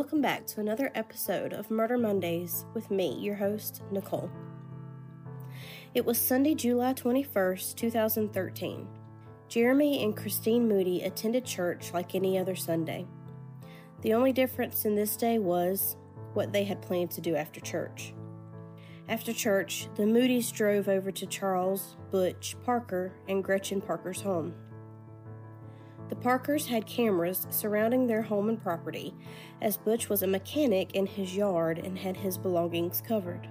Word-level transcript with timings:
welcome 0.00 0.22
back 0.22 0.46
to 0.46 0.60
another 0.60 0.90
episode 0.94 1.52
of 1.52 1.70
Murder 1.70 1.98
Mondays 1.98 2.64
with 2.72 2.90
me, 2.90 3.18
your 3.18 3.34
host, 3.34 3.82
Nicole. 3.90 4.30
It 5.92 6.06
was 6.06 6.16
Sunday, 6.18 6.54
July 6.54 6.94
21st, 6.94 7.74
2013. 7.76 8.88
Jeremy 9.46 10.02
and 10.02 10.16
Christine 10.16 10.66
Moody 10.66 11.02
attended 11.02 11.44
church 11.44 11.92
like 11.92 12.14
any 12.14 12.38
other 12.38 12.56
Sunday. 12.56 13.06
The 14.00 14.14
only 14.14 14.32
difference 14.32 14.86
in 14.86 14.94
this 14.94 15.18
day 15.18 15.38
was 15.38 15.98
what 16.32 16.50
they 16.50 16.64
had 16.64 16.80
planned 16.80 17.10
to 17.10 17.20
do 17.20 17.36
after 17.36 17.60
church. 17.60 18.14
After 19.06 19.34
church, 19.34 19.86
the 19.96 20.06
Moody's 20.06 20.50
drove 20.50 20.88
over 20.88 21.12
to 21.12 21.26
Charles, 21.26 21.98
Butch, 22.10 22.56
Parker, 22.64 23.12
and 23.28 23.44
Gretchen 23.44 23.82
Parker's 23.82 24.22
home. 24.22 24.54
Parkers 26.22 26.66
had 26.66 26.86
cameras 26.86 27.46
surrounding 27.50 28.06
their 28.06 28.20
home 28.20 28.50
and 28.50 28.62
property, 28.62 29.14
as 29.62 29.78
Butch 29.78 30.10
was 30.10 30.22
a 30.22 30.26
mechanic 30.26 30.94
in 30.94 31.06
his 31.06 31.34
yard 31.34 31.78
and 31.78 31.98
had 31.98 32.16
his 32.18 32.36
belongings 32.36 33.00
covered. 33.00 33.48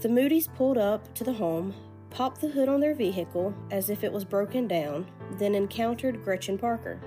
The 0.00 0.08
Moody's 0.08 0.48
pulled 0.48 0.78
up 0.78 1.14
to 1.14 1.24
the 1.24 1.34
home, 1.34 1.74
popped 2.08 2.40
the 2.40 2.48
hood 2.48 2.70
on 2.70 2.80
their 2.80 2.94
vehicle 2.94 3.54
as 3.70 3.90
if 3.90 4.02
it 4.02 4.12
was 4.12 4.24
broken 4.24 4.66
down, 4.66 5.06
then 5.32 5.54
encountered 5.54 6.24
Gretchen 6.24 6.56
Parker. 6.56 6.98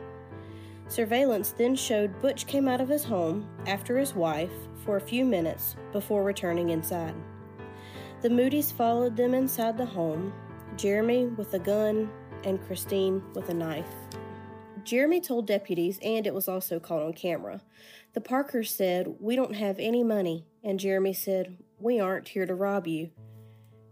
Surveillance 0.87 1.51
then 1.51 1.75
showed 1.75 2.21
Butch 2.21 2.45
came 2.45 2.67
out 2.67 2.81
of 2.81 2.89
his 2.89 3.03
home 3.03 3.49
after 3.65 3.97
his 3.97 4.13
wife 4.13 4.51
for 4.85 4.97
a 4.97 5.01
few 5.01 5.25
minutes 5.25 5.75
before 5.91 6.23
returning 6.23 6.69
inside. 6.69 7.15
The 8.21 8.29
Moody's 8.29 8.71
followed 8.71 9.17
them 9.17 9.33
inside 9.33 9.77
the 9.77 9.85
home, 9.85 10.31
Jeremy 10.77 11.25
with 11.25 11.55
a 11.55 11.59
gun 11.59 12.11
and 12.43 12.63
Christine 12.67 13.23
with 13.33 13.49
a 13.49 13.53
knife. 13.53 13.95
Jeremy 14.83 15.21
told 15.21 15.47
deputies, 15.47 15.99
and 16.03 16.27
it 16.27 16.33
was 16.33 16.47
also 16.47 16.79
caught 16.79 17.01
on 17.01 17.13
camera. 17.13 17.61
The 18.13 18.21
Parkers 18.21 18.69
said, 18.69 19.15
We 19.19 19.35
don't 19.35 19.55
have 19.55 19.79
any 19.79 20.03
money, 20.03 20.45
and 20.63 20.79
Jeremy 20.79 21.13
said, 21.13 21.57
We 21.79 21.99
aren't 21.99 22.29
here 22.29 22.45
to 22.45 22.53
rob 22.53 22.87
you. 22.87 23.11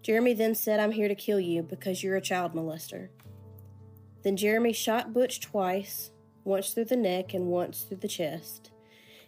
Jeremy 0.02 0.34
then 0.34 0.56
said, 0.56 0.80
I'm 0.80 0.92
here 0.92 1.08
to 1.08 1.16
kill 1.16 1.39
you 1.39 1.64
because 1.64 2.03
you're 2.03 2.17
a 2.17 2.22
child 2.22 2.53
molester. 2.53 3.09
Then 4.23 4.36
Jeremy 4.36 4.73
shot 4.73 5.14
Butch 5.14 5.39
twice, 5.39 6.12
once 6.44 6.73
through 6.73 6.86
the 6.86 6.95
neck 6.95 7.34
and 7.34 7.47
once 7.47 7.84
through 7.84 7.97
the 7.97 8.08
chest. 8.08 8.72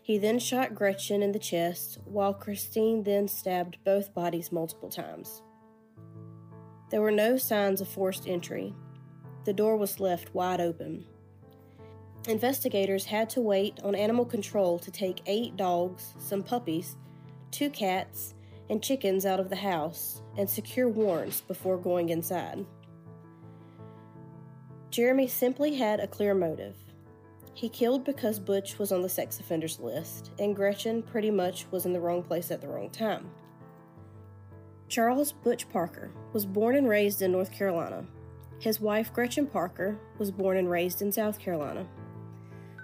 He 0.01 0.17
then 0.17 0.39
shot 0.39 0.75
Gretchen 0.75 1.23
in 1.23 1.31
the 1.31 1.39
chest, 1.39 1.97
while 2.03 2.33
Christine 2.33 3.03
then 3.03 3.27
stabbed 3.27 3.77
both 3.85 4.13
bodies 4.13 4.51
multiple 4.51 4.89
times. 4.89 5.41
There 6.89 7.01
were 7.01 7.11
no 7.11 7.37
signs 7.37 7.79
of 7.79 7.87
forced 7.87 8.27
entry. 8.27 8.75
The 9.45 9.53
door 9.53 9.77
was 9.77 9.99
left 9.99 10.35
wide 10.35 10.59
open. 10.59 11.05
Investigators 12.27 13.05
had 13.05 13.29
to 13.31 13.41
wait 13.41 13.79
on 13.83 13.95
animal 13.95 14.23
control 14.23 14.79
to 14.79 14.89
take 14.89 15.21
eight 15.25 15.57
dogs, 15.57 16.13
some 16.17 16.41
puppies, 16.41 16.95
two 17.51 17.69
cats, 17.69 18.33
and 18.69 18.81
chickens 18.81 19.25
out 19.25 19.41
of 19.41 19.49
the 19.49 19.57
house 19.57 20.21
and 20.37 20.49
secure 20.49 20.87
warrants 20.87 21.41
before 21.41 21.77
going 21.77 22.09
inside. 22.09 22.65
Jeremy 24.89 25.27
simply 25.27 25.75
had 25.75 25.99
a 25.99 26.07
clear 26.07 26.33
motive. 26.33 26.77
He 27.55 27.67
killed 27.67 28.05
because 28.05 28.39
Butch 28.39 28.79
was 28.79 28.93
on 28.93 29.01
the 29.01 29.09
sex 29.09 29.39
offenders 29.39 29.79
list, 29.79 30.31
and 30.39 30.55
Gretchen 30.55 31.03
pretty 31.03 31.29
much 31.29 31.65
was 31.71 31.85
in 31.85 31.91
the 31.91 31.99
wrong 31.99 32.23
place 32.23 32.51
at 32.51 32.61
the 32.61 32.67
wrong 32.69 32.89
time. 32.89 33.29
Charles 34.87 35.33
Butch 35.33 35.67
Parker 35.69 36.11
was 36.31 36.45
born 36.45 36.75
and 36.77 36.87
raised 36.87 37.21
in 37.21 37.31
North 37.33 37.51
Carolina. 37.51 38.05
His 38.59 38.79
wife, 38.79 39.11
Gretchen 39.11 39.45
Parker, 39.47 39.99
was 40.17 40.31
born 40.31 40.57
and 40.57 40.69
raised 40.69 41.01
in 41.01 41.11
South 41.11 41.37
Carolina. 41.37 41.85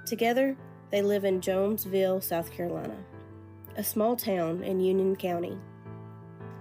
Together, 0.09 0.57
they 0.89 1.03
live 1.03 1.23
in 1.23 1.39
Jonesville, 1.39 2.19
South 2.19 2.51
Carolina, 2.51 2.97
a 3.77 3.83
small 3.83 4.15
town 4.15 4.63
in 4.63 4.79
Union 4.79 5.15
County. 5.15 5.55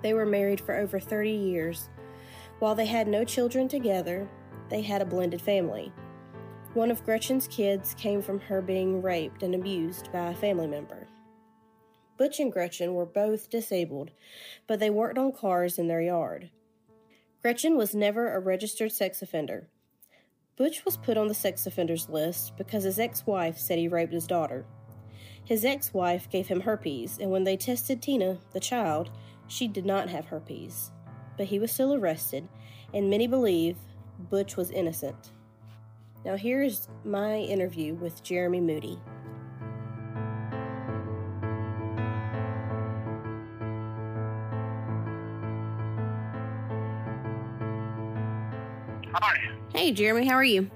They 0.03 0.12
were 0.12 0.26
married 0.26 0.60
for 0.60 0.76
over 0.76 1.00
30 1.00 1.31
years. 1.31 1.88
While 2.58 2.75
they 2.75 2.84
had 2.84 3.08
no 3.08 3.25
children 3.25 3.66
together, 3.66 4.28
they 4.69 4.82
had 4.82 5.00
a 5.00 5.06
blended 5.06 5.41
family. 5.41 5.91
One 6.75 6.91
of 6.91 7.03
Gretchen's 7.06 7.48
kids 7.48 7.94
came 7.94 8.20
from 8.20 8.38
her 8.38 8.60
being 8.60 9.00
raped 9.00 9.42
and 9.42 9.54
abused 9.54 10.12
by 10.12 10.28
a 10.28 10.34
family 10.34 10.66
member. 10.66 11.08
Butch 12.19 12.41
and 12.41 12.53
Gretchen 12.53 12.92
were 12.92 13.06
both 13.06 13.48
disabled, 13.48 14.10
but 14.66 14.78
they 14.78 14.91
worked 14.91 15.16
on 15.16 15.32
cars 15.32 15.78
in 15.78 15.88
their 15.88 16.03
yard. 16.03 16.50
Gretchen 17.41 17.78
was 17.78 17.94
never 17.94 18.31
a 18.34 18.41
registered 18.41 18.92
sex 18.92 19.22
offender. 19.22 19.70
Butch 20.58 20.84
was 20.84 20.96
put 20.96 21.16
on 21.16 21.28
the 21.28 21.34
sex 21.34 21.69
offenders 21.69 22.08
list 22.08 22.56
because 22.56 22.82
his 22.82 22.98
ex 22.98 23.24
wife 23.24 23.56
said 23.56 23.78
he 23.78 23.86
raped 23.86 24.12
his 24.12 24.26
daughter. 24.26 24.66
His 25.44 25.64
ex 25.64 25.94
wife 25.94 26.28
gave 26.28 26.48
him 26.48 26.62
herpes, 26.62 27.16
and 27.20 27.30
when 27.30 27.44
they 27.44 27.56
tested 27.56 28.02
Tina, 28.02 28.38
the 28.52 28.58
child, 28.58 29.08
she 29.46 29.69
did 29.69 29.86
not 29.86 30.08
have 30.08 30.26
herpes. 30.26 30.91
But 31.36 31.46
he 31.46 31.60
was 31.60 31.70
still 31.70 31.94
arrested, 31.94 32.48
and 32.92 33.08
many 33.08 33.28
believe 33.28 33.76
Butch 34.19 34.56
was 34.56 34.72
innocent. 34.72 35.30
Now, 36.24 36.36
here's 36.36 36.88
my 37.04 37.36
interview 37.36 37.94
with 37.94 38.25
Jeremy 38.25 38.60
Moody. 38.60 38.98
Hi. 49.12 49.57
Hey, 49.74 49.92
Jeremy, 49.92 50.26
how 50.26 50.34
are 50.34 50.44
you? 50.44 50.70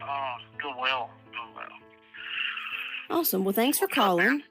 Uh, 0.00 0.34
doing 0.62 0.76
well. 0.80 1.10
Doing 1.32 1.54
well. 1.54 3.18
Awesome. 3.18 3.44
Well, 3.44 3.52
thanks 3.52 3.78
for 3.78 3.88
calling. 3.88 4.42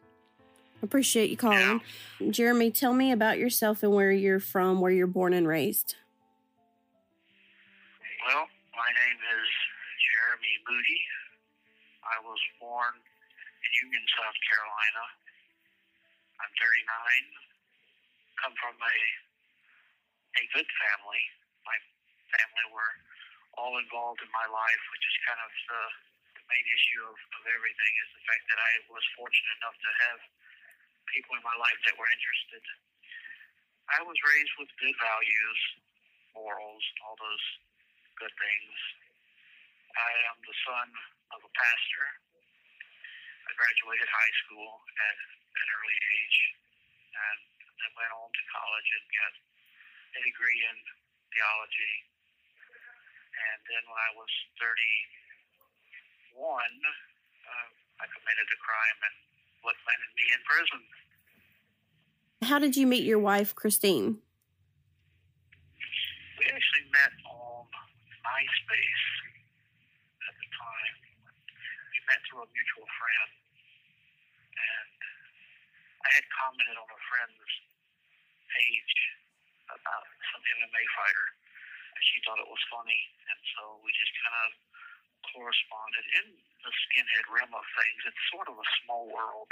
Appreciate 0.84 1.30
you 1.30 1.38
calling. 1.38 1.82
Jeremy, 2.30 2.70
tell 2.70 2.94
me 2.94 3.12
about 3.12 3.40
yourself 3.40 3.82
and 3.82 3.94
where 3.94 4.12
you're 4.12 4.44
from, 4.44 4.82
where 4.82 4.92
you're 4.92 5.08
born 5.08 5.34
and 5.34 5.48
raised. 5.48 5.96
Well, 8.28 8.46
my 8.76 8.90
name 8.92 9.20
is 9.24 9.48
Jeremy 10.04 10.56
Moody. 10.68 11.02
I 12.06 12.18
was 12.28 12.42
born 12.60 12.94
in 12.94 13.70
Union, 13.88 14.04
South 14.14 14.38
Carolina. 14.46 15.04
I'm 16.44 16.52
39. 16.60 16.86
Come 18.44 18.54
from 18.60 18.76
a 18.78 18.96
a 20.36 20.44
good 20.52 20.68
family. 20.68 21.24
My 21.64 21.78
family 22.36 22.66
were 22.76 22.92
all 23.58 23.80
involved 23.80 24.22
in 24.22 24.32
my 24.32 24.48
life, 24.48 24.84
which 24.92 25.06
is 25.06 25.16
kind 25.28 25.42
of 25.42 25.52
the, 25.52 25.84
the 26.40 26.44
main 26.48 26.68
issue 26.68 27.02
of, 27.08 27.18
of 27.18 27.44
everything 27.52 27.94
is 28.06 28.10
the 28.16 28.24
fact 28.28 28.44
that 28.52 28.60
I 28.60 28.72
was 28.92 29.04
fortunate 29.16 29.56
enough 29.64 29.78
to 29.80 29.92
have 30.10 30.20
people 31.12 31.38
in 31.38 31.44
my 31.46 31.58
life 31.60 31.80
that 31.88 31.96
were 31.96 32.10
interested. 32.10 32.64
I 33.94 34.02
was 34.02 34.18
raised 34.26 34.54
with 34.58 34.70
good 34.82 34.96
values, 34.98 35.60
morals, 36.34 36.84
all 37.06 37.16
those 37.22 37.46
good 38.18 38.34
things. 38.34 38.76
I 39.96 40.12
am 40.34 40.38
the 40.44 40.58
son 40.66 40.88
of 41.38 41.40
a 41.46 41.52
pastor. 41.54 42.06
I 43.46 43.52
graduated 43.54 44.10
high 44.10 44.36
school 44.44 44.70
at 45.00 45.18
an 45.56 45.68
early 45.70 45.98
age 46.02 46.38
and 47.16 47.40
I 47.80 47.88
went 47.96 48.12
on 48.12 48.30
to 48.34 48.44
college 48.52 48.90
and 49.00 49.06
got 49.16 49.34
a 50.18 50.20
degree 50.26 50.62
in 50.68 50.78
theology. 51.32 52.15
And 53.36 53.60
then 53.68 53.84
when 53.88 54.00
I 54.00 54.12
was 54.16 54.32
31, 54.60 56.40
uh, 56.40 57.68
I 58.00 58.06
committed 58.08 58.48
a 58.48 58.60
crime 58.60 59.00
and 59.04 59.16
what 59.64 59.76
landed 59.84 60.12
me 60.16 60.26
in 60.32 60.42
prison. 60.46 60.82
How 62.46 62.60
did 62.62 62.78
you 62.78 62.86
meet 62.86 63.04
your 63.04 63.20
wife, 63.20 63.56
Christine? 63.56 64.22
We 66.38 66.46
actually 66.46 66.86
met 66.94 67.14
on 67.26 67.66
MySpace 68.22 69.06
at 70.30 70.36
the 70.38 70.48
time. 70.54 70.96
We 71.90 71.98
met 72.06 72.22
through 72.30 72.46
a 72.46 72.50
mutual 72.52 72.86
friend. 72.86 73.30
And 74.56 74.98
I 76.06 76.10
had 76.22 76.26
commented 76.30 76.78
on 76.78 76.86
a 76.86 77.02
friend's 77.10 77.50
page 78.54 78.96
about 79.74 80.06
some 80.30 80.44
MMA 80.46 80.84
fighter. 80.94 81.28
She 82.06 82.22
thought 82.22 82.38
it 82.38 82.50
was 82.50 82.62
funny. 82.70 83.02
And 83.26 83.40
so 83.58 83.82
we 83.82 83.90
just 83.98 84.14
kind 84.22 84.38
of 84.46 84.50
corresponded. 85.34 86.06
In 86.22 86.28
the 86.62 86.72
skinhead 86.86 87.26
realm 87.34 87.54
of 87.54 87.66
things, 87.82 88.00
it's 88.06 88.24
sort 88.30 88.48
of 88.50 88.56
a 88.58 88.68
small 88.84 89.10
world, 89.10 89.50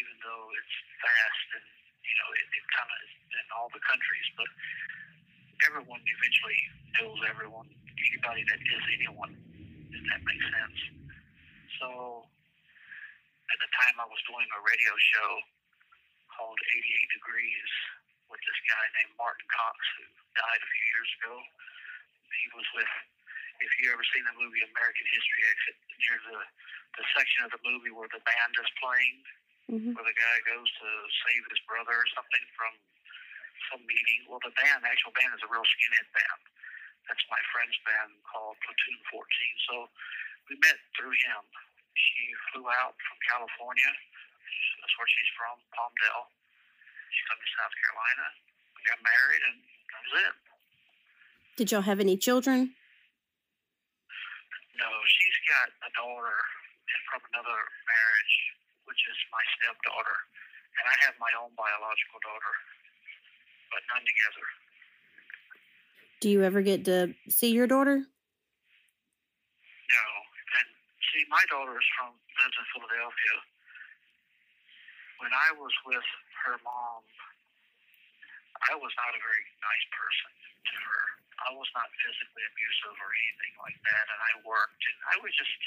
even 0.00 0.16
though 0.24 0.44
it's 0.56 0.76
vast 1.00 1.48
and, 1.60 1.66
you 2.00 2.14
know, 2.16 2.28
it, 2.32 2.46
it 2.48 2.64
kind 2.72 2.90
of 2.90 3.00
in 3.36 3.46
all 3.52 3.68
the 3.72 3.82
countries. 3.84 4.26
But 4.34 4.48
everyone 5.68 6.00
eventually 6.00 6.60
knows 6.98 7.20
everyone, 7.28 7.68
anybody 7.96 8.42
that 8.48 8.60
is 8.60 8.84
anyone, 8.96 9.32
if 9.92 10.02
that 10.08 10.20
makes 10.24 10.46
sense. 10.56 10.78
So 11.78 11.88
at 13.52 13.58
the 13.60 13.70
time 13.76 13.96
I 14.00 14.08
was 14.08 14.20
doing 14.24 14.48
a 14.48 14.60
radio 14.64 14.92
show 14.96 15.30
called 16.32 16.56
88 16.56 17.16
Degrees 17.20 17.72
with 18.32 18.40
this 18.48 18.60
guy 18.64 18.84
named 18.96 19.12
Martin 19.20 19.44
Cox 19.52 19.76
who 20.00 20.04
died 20.32 20.60
a 20.64 20.68
few 20.72 20.86
years 20.96 21.10
ago. 21.20 21.34
He 22.32 22.48
was 22.56 22.66
with 22.72 22.92
if 23.60 23.70
you 23.78 23.92
ever 23.92 24.02
seen 24.10 24.24
the 24.26 24.34
movie 24.40 24.64
American 24.64 25.06
History 25.12 25.42
X, 25.52 25.58
near 26.00 26.16
the 26.32 26.38
the 26.98 27.04
section 27.16 27.44
of 27.46 27.52
the 27.52 27.62
movie 27.62 27.92
where 27.92 28.08
the 28.10 28.20
band 28.24 28.52
is 28.56 28.70
playing, 28.80 29.16
hmm 29.68 29.92
where 29.92 30.08
the 30.08 30.16
guy 30.16 30.36
goes 30.48 30.68
to 30.80 30.88
save 31.28 31.44
his 31.52 31.60
brother 31.68 31.92
or 31.92 32.08
something 32.16 32.44
from 32.56 32.72
some 33.70 33.84
meeting. 33.84 34.26
Well, 34.26 34.42
the 34.42 34.52
band, 34.56 34.82
the 34.82 34.90
actual 34.90 35.12
band, 35.14 35.32
is 35.36 35.44
a 35.44 35.50
real 35.52 35.64
skinhead 35.64 36.08
band. 36.16 36.42
That's 37.06 37.22
my 37.28 37.40
friend's 37.52 37.76
band 37.86 38.16
called 38.26 38.56
Platoon 38.64 39.00
14. 39.12 39.68
So 39.68 39.74
we 40.48 40.58
met 40.64 40.80
through 40.96 41.14
him. 41.14 41.42
She 41.94 42.32
flew 42.50 42.66
out 42.82 42.96
from 42.98 43.16
California. 43.28 43.90
That's 44.80 44.94
where 44.98 45.10
she's 45.10 45.32
from, 45.38 45.56
Palmdale. 45.76 46.26
She 47.12 47.20
come 47.28 47.36
to 47.36 47.50
South 47.60 47.76
Carolina. 47.76 48.24
We 48.72 48.80
got 48.88 48.96
married, 49.04 49.44
and 49.52 49.60
that 49.60 50.00
was 50.08 50.24
it. 50.24 50.32
Did 51.60 51.68
y'all 51.68 51.84
have 51.84 52.00
any 52.00 52.16
children? 52.16 52.72
No, 54.80 54.88
she's 55.04 55.38
got 55.46 55.68
a 55.84 55.92
daughter 55.92 56.40
from 57.12 57.20
another 57.36 57.60
marriage, 57.84 58.34
which 58.88 59.04
is 59.04 59.18
my 59.28 59.44
stepdaughter, 59.60 60.16
and 60.80 60.88
I 60.88 60.96
have 61.04 61.12
my 61.20 61.28
own 61.36 61.52
biological 61.52 62.24
daughter, 62.24 62.52
but 63.68 63.84
none 63.92 64.00
together. 64.00 64.48
Do 66.24 66.32
you 66.32 66.40
ever 66.40 66.64
get 66.64 66.88
to 66.88 67.12
see 67.28 67.52
your 67.52 67.68
daughter? 67.68 68.00
No, 68.00 70.00
and 70.56 70.66
see, 71.12 71.28
my 71.28 71.44
daughter 71.52 71.76
is 71.76 71.84
from 72.00 72.16
lives 72.16 72.56
in 72.56 72.64
Philadelphia. 72.72 73.36
When 75.22 75.30
I 75.30 75.54
was 75.54 75.70
with 75.86 76.08
her 76.42 76.58
mom, 76.66 77.06
I 78.58 78.74
was 78.74 78.90
not 78.98 79.14
a 79.14 79.22
very 79.22 79.44
nice 79.62 79.86
person 79.94 80.34
to 80.34 80.76
her. 80.82 81.04
I 81.46 81.50
was 81.54 81.70
not 81.78 81.86
physically 81.94 82.42
abusive 82.42 82.98
or 82.98 83.10
anything 83.14 83.54
like 83.62 83.78
that, 83.86 84.06
and 84.10 84.18
I 84.18 84.32
worked, 84.42 84.82
and 84.82 84.98
I 85.14 85.22
was 85.22 85.30
just 85.38 85.58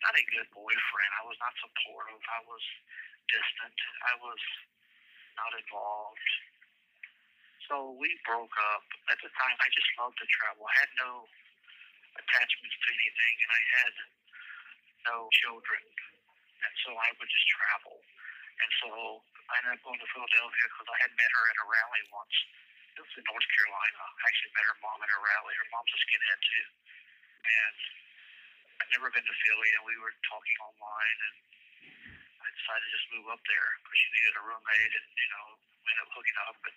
not 0.00 0.16
a 0.16 0.24
good 0.32 0.48
boyfriend. 0.56 1.10
I 1.20 1.24
was 1.28 1.36
not 1.36 1.52
supportive. 1.60 2.16
I 2.32 2.40
was 2.48 2.64
distant. 3.28 3.76
I 4.08 4.14
was 4.24 4.40
not 5.36 5.52
involved. 5.52 6.28
So 7.68 7.92
we 8.00 8.08
broke 8.24 8.56
up. 8.72 8.88
At 9.12 9.20
the 9.20 9.28
time, 9.36 9.56
I 9.60 9.68
just 9.68 9.88
loved 10.00 10.16
to 10.16 10.26
travel. 10.32 10.64
I 10.64 10.76
had 10.80 10.92
no 10.96 11.28
attachments 12.24 12.76
to 12.80 12.88
anything, 12.88 13.34
and 13.36 13.50
I 13.52 13.62
had 13.84 13.94
no 15.12 15.16
children, 15.44 15.84
and 15.84 16.72
so 16.88 16.96
I 16.96 17.12
would 17.20 17.28
just 17.28 17.48
travel. 17.52 18.00
And 18.58 18.70
so 18.82 18.88
I 19.48 19.52
ended 19.62 19.78
up 19.78 19.82
going 19.86 20.00
to 20.02 20.08
Philadelphia 20.10 20.64
because 20.68 20.88
I 20.90 20.98
had 21.06 21.12
met 21.14 21.30
her 21.30 21.44
at 21.48 21.56
a 21.62 21.66
rally 21.66 22.02
once. 22.10 22.36
It 22.98 23.06
was 23.06 23.14
in 23.14 23.24
North 23.30 23.48
Carolina. 23.54 24.02
I 24.02 24.22
actually 24.26 24.52
met 24.58 24.66
her 24.66 24.78
mom 24.82 24.98
at 24.98 25.10
a 25.14 25.20
rally. 25.22 25.54
Her 25.54 25.68
mom's 25.70 25.94
a 25.94 25.98
skinhead 26.02 26.40
too, 26.42 26.68
and 27.46 27.78
I'd 28.82 28.90
never 28.90 29.08
been 29.14 29.22
to 29.22 29.36
Philly, 29.46 29.70
and 29.78 29.82
we 29.86 29.94
were 30.02 30.10
talking 30.26 30.58
online, 30.58 31.18
and 31.30 31.36
I 32.42 32.48
decided 32.58 32.82
to 32.82 32.90
just 32.90 33.06
move 33.14 33.26
up 33.30 33.42
there 33.46 33.68
because 33.78 33.98
she 34.02 34.08
needed 34.18 34.34
a 34.34 34.42
roommate, 34.42 34.92
and 34.98 35.08
you 35.14 35.28
know, 35.30 35.46
we 35.62 35.86
ended 35.94 36.02
up 36.02 36.12
hooking 36.18 36.38
up 36.50 36.58
and 36.66 36.76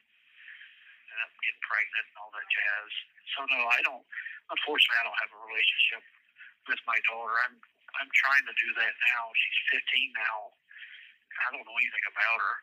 ended 1.10 1.26
up 1.26 1.34
getting 1.42 1.64
pregnant 1.66 2.06
and 2.06 2.18
all 2.22 2.32
that 2.38 2.48
jazz. 2.54 2.90
So 3.34 3.40
no, 3.50 3.60
I 3.66 3.80
don't. 3.82 4.06
Unfortunately, 4.54 5.00
I 5.02 5.06
don't 5.10 5.22
have 5.26 5.34
a 5.34 5.42
relationship 5.50 6.04
with 6.70 6.82
my 6.86 7.00
daughter. 7.10 7.34
I'm 7.50 7.58
I'm 7.98 8.12
trying 8.14 8.46
to 8.46 8.56
do 8.56 8.70
that 8.78 8.94
now. 9.10 9.24
She's 9.34 9.82
15 9.82 10.14
now. 10.16 10.38
I 11.40 11.56
don't 11.56 11.64
know 11.64 11.78
anything 11.80 12.06
about 12.12 12.40
her. 12.40 12.56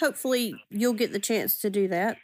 Hopefully, 0.00 0.58
you'll 0.70 0.96
get 0.96 1.12
the 1.12 1.22
chance 1.22 1.58
to 1.62 1.68
do 1.70 1.86
that. 1.88 2.18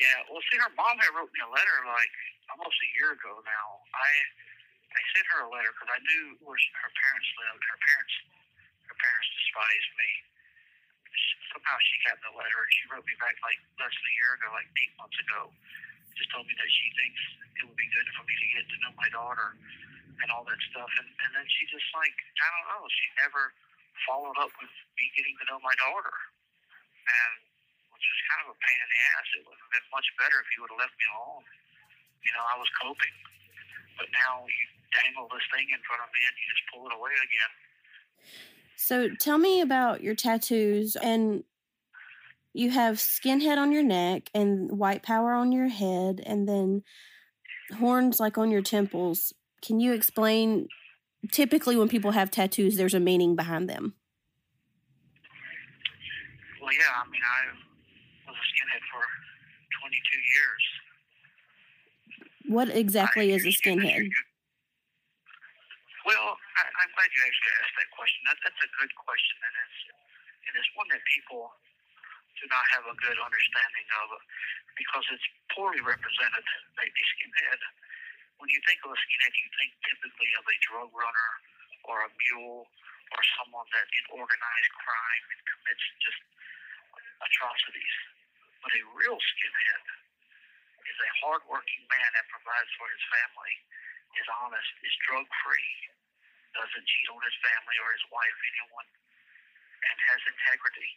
Yeah, 0.00 0.18
well, 0.26 0.42
see, 0.50 0.58
her 0.58 0.72
mom 0.74 0.98
had 0.98 1.14
wrote 1.14 1.30
me 1.30 1.40
a 1.44 1.50
letter 1.52 1.78
like 1.86 2.14
almost 2.50 2.74
a 2.74 2.90
year 2.98 3.14
ago 3.14 3.38
now. 3.44 3.66
I 3.94 4.10
I 4.92 5.00
sent 5.14 5.26
her 5.36 5.40
a 5.46 5.50
letter 5.52 5.70
because 5.72 5.92
I 5.92 6.00
knew 6.02 6.24
where 6.42 6.58
her 6.58 6.92
parents 6.92 7.28
lived. 7.38 7.62
Her 7.62 7.80
parents 7.80 8.14
her 8.88 8.96
parents 8.98 9.28
despised 9.38 9.92
me. 9.94 10.10
Somehow 11.52 11.76
she 11.84 11.96
got 12.08 12.16
the 12.24 12.32
letter 12.32 12.58
and 12.64 12.72
she 12.72 12.84
wrote 12.88 13.04
me 13.04 13.12
back 13.20 13.36
like 13.44 13.60
less 13.76 13.92
than 13.92 14.08
a 14.08 14.16
year 14.16 14.32
ago, 14.40 14.48
like 14.56 14.68
eight 14.80 14.94
months 14.96 15.18
ago. 15.20 15.52
Just 16.16 16.32
told 16.32 16.48
me 16.48 16.54
that 16.56 16.70
she 16.72 16.86
thinks 16.96 17.20
it 17.60 17.62
would 17.68 17.78
be 17.78 17.88
good 17.92 18.08
for 18.16 18.24
me 18.24 18.34
to 18.36 18.46
get 18.56 18.64
to 18.68 18.76
know 18.84 18.92
my 18.96 19.08
daughter 19.12 19.56
and 20.20 20.28
all 20.34 20.44
that 20.44 20.60
stuff. 20.68 20.90
And 21.00 21.08
and 21.08 21.30
then 21.32 21.46
she 21.48 21.64
just 21.72 21.88
like 21.96 22.12
I 22.12 22.46
don't 22.52 22.68
know. 22.76 22.84
She 22.92 23.06
never 23.22 23.52
followed 24.04 24.36
up 24.40 24.52
with 24.58 24.72
me 24.98 25.04
getting 25.16 25.36
to 25.40 25.44
know 25.48 25.58
my 25.62 25.72
daughter, 25.80 26.16
and 27.06 27.34
which 27.92 28.04
was 28.04 28.20
kind 28.28 28.40
of 28.44 28.48
a 28.52 28.56
pain 28.58 28.78
in 28.82 28.88
the 28.88 29.00
ass. 29.16 29.28
It 29.38 29.42
would 29.48 29.58
have 29.60 29.72
been 29.72 29.88
much 29.92 30.08
better 30.20 30.36
if 30.42 30.48
you 30.56 30.64
would 30.64 30.72
have 30.74 30.82
left 30.82 30.96
me 30.96 31.06
alone. 31.16 31.44
You 32.22 32.32
know, 32.36 32.44
I 32.44 32.56
was 32.60 32.70
coping, 32.78 33.16
but 33.98 34.08
now 34.14 34.44
you 34.46 34.64
dangle 34.94 35.26
this 35.32 35.44
thing 35.50 35.66
in 35.72 35.80
front 35.88 36.04
of 36.04 36.10
me 36.12 36.20
and 36.22 36.34
you 36.36 36.46
just 36.52 36.64
pull 36.70 36.82
it 36.86 36.92
away 36.94 37.14
again. 37.18 37.52
So, 38.76 38.96
tell 39.18 39.38
me 39.38 39.60
about 39.60 40.02
your 40.02 40.14
tattoos. 40.14 40.96
And 40.96 41.44
you 42.54 42.70
have 42.70 42.96
skinhead 42.96 43.56
on 43.56 43.72
your 43.72 43.82
neck 43.82 44.30
and 44.34 44.70
white 44.78 45.02
power 45.02 45.32
on 45.32 45.52
your 45.52 45.68
head, 45.68 46.22
and 46.24 46.48
then 46.48 46.82
horns 47.78 48.20
like 48.20 48.36
on 48.36 48.50
your 48.50 48.62
temples. 48.62 49.32
Can 49.62 49.80
you 49.80 49.92
explain? 49.92 50.68
Typically, 51.30 51.76
when 51.76 51.88
people 51.88 52.10
have 52.10 52.30
tattoos, 52.30 52.76
there's 52.76 52.94
a 52.94 53.00
meaning 53.00 53.36
behind 53.36 53.70
them. 53.70 53.94
Well, 56.60 56.74
yeah, 56.74 56.90
I 56.98 57.06
mean, 57.06 57.22
I 57.22 57.40
was 58.26 58.34
a 58.34 58.46
skinhead 58.50 58.82
for 58.90 59.02
22 59.86 60.18
years. 60.18 60.64
What 62.50 62.68
exactly 62.74 63.30
is 63.30 63.46
a 63.46 63.54
skinhead? 63.54 64.10
Well, 66.02 66.34
I, 66.34 66.62
I'm 66.66 66.90
glad 66.98 67.06
you 67.14 67.22
actually 67.22 67.54
asked 67.62 67.76
that 67.78 67.90
question. 67.94 68.18
That, 68.26 68.38
that's 68.42 68.62
a 68.66 68.70
good 68.82 68.90
question, 68.98 69.38
and 69.46 69.54
it's 69.62 69.78
and 70.50 70.52
it's 70.58 70.70
one 70.74 70.90
that 70.90 71.02
people 71.06 71.54
do 72.42 72.50
not 72.50 72.66
have 72.74 72.90
a 72.90 72.96
good 72.98 73.14
understanding 73.14 73.86
of 74.02 74.18
because 74.74 75.06
it's 75.14 75.26
poorly 75.54 75.78
represented. 75.78 76.42
A, 76.82 76.84
a 76.90 77.04
skinhead. 77.14 77.62
When 78.42 78.50
you 78.50 78.58
think 78.66 78.82
of 78.82 78.90
a 78.90 78.98
skinhead, 78.98 79.34
you 79.38 79.48
think 79.54 79.70
typically 79.86 80.30
of 80.34 80.42
a 80.42 80.56
drug 80.66 80.90
runner 80.90 81.30
or 81.86 82.02
a 82.02 82.10
mule 82.10 82.66
or 83.14 83.20
someone 83.38 83.70
that 83.70 83.86
in 83.86 84.18
organized 84.18 84.72
crime 84.82 85.24
and 85.30 85.40
commits 85.46 85.86
just 86.02 86.20
atrocities. 87.22 87.96
But 88.66 88.74
a 88.74 88.82
real 88.98 89.14
skinhead 89.14 89.84
is 90.90 90.98
a 91.06 91.10
hardworking 91.22 91.86
man 91.86 92.10
that 92.18 92.26
provides 92.34 92.66
for 92.82 92.90
his 92.90 93.04
family, 93.14 93.54
is 94.18 94.26
honest, 94.42 94.74
is 94.82 94.94
drug 95.06 95.30
free, 95.46 95.74
doesn't 96.58 96.82
cheat 96.82 97.08
on 97.14 97.22
his 97.22 97.38
family 97.46 97.78
or 97.78 97.94
his 97.94 98.06
wife, 98.10 98.38
anyone, 98.42 98.90
and 99.86 99.96
has 100.10 100.18
integrity. 100.26 100.90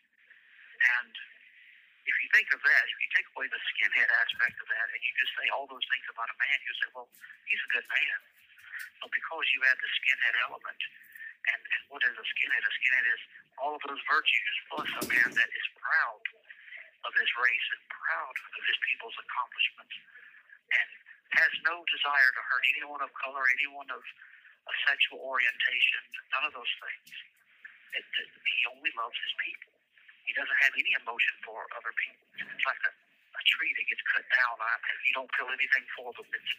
And 0.98 1.14
if 2.06 2.16
you 2.22 2.28
think 2.30 2.48
of 2.54 2.62
that, 2.62 2.84
if 2.86 2.98
you 3.02 3.10
take 3.18 3.28
away 3.34 3.50
the 3.50 3.62
skinhead 3.74 4.10
aspect 4.22 4.56
of 4.62 4.68
that 4.70 4.88
and 4.94 5.02
you 5.02 5.12
just 5.18 5.34
say 5.42 5.50
all 5.50 5.66
those 5.66 5.86
things 5.90 6.06
about 6.14 6.30
a 6.30 6.38
man, 6.38 6.58
you 6.62 6.74
say, 6.78 6.88
well, 6.94 7.10
he's 7.50 7.62
a 7.66 7.72
good 7.74 7.88
man. 7.90 8.20
But 9.02 9.10
because 9.10 9.46
you 9.54 9.60
add 9.66 9.78
the 9.82 9.92
skinhead 10.02 10.36
element, 10.46 10.82
and, 11.46 11.62
and 11.62 11.82
what 11.90 12.02
is 12.06 12.14
a 12.14 12.26
skinhead? 12.26 12.62
A 12.62 12.74
skinhead 12.78 13.08
is 13.10 13.22
all 13.58 13.74
of 13.74 13.82
those 13.90 14.02
virtues 14.06 14.56
plus 14.70 14.90
a 15.02 15.06
man 15.10 15.30
that 15.34 15.50
is 15.50 15.66
proud 15.78 16.26
of 17.06 17.12
his 17.14 17.30
race 17.38 17.68
and 17.78 17.82
proud 17.90 18.36
of 18.38 18.62
his 18.66 18.78
people's 18.86 19.18
accomplishments 19.22 19.96
and 20.74 20.90
has 21.38 21.54
no 21.66 21.86
desire 21.90 22.32
to 22.34 22.42
hurt 22.50 22.64
anyone 22.78 23.02
of 23.02 23.10
color, 23.18 23.46
anyone 23.62 23.90
of 23.94 24.02
a 24.02 24.74
sexual 24.90 25.22
orientation, 25.22 26.02
none 26.34 26.46
of 26.50 26.54
those 26.58 26.74
things. 26.82 27.14
It, 27.94 28.06
it, 28.06 28.30
he 28.34 28.60
only 28.74 28.90
loves 28.98 29.18
his 29.22 29.34
people. 29.38 29.75
He 30.26 30.34
doesn't 30.34 30.60
have 30.66 30.74
any 30.74 30.94
emotion 30.98 31.36
for 31.46 31.64
other 31.78 31.94
people. 31.94 32.26
It's 32.42 32.66
like 32.66 32.82
a, 32.90 32.92
a 32.92 33.42
tree 33.46 33.72
that 33.78 33.86
gets 33.86 34.04
cut 34.10 34.26
down. 34.34 34.58
I, 34.58 34.74
you 35.06 35.14
don't 35.14 35.30
feel 35.38 35.50
anything 35.54 35.86
for 35.94 36.10
them. 36.18 36.26
It's, 36.34 36.54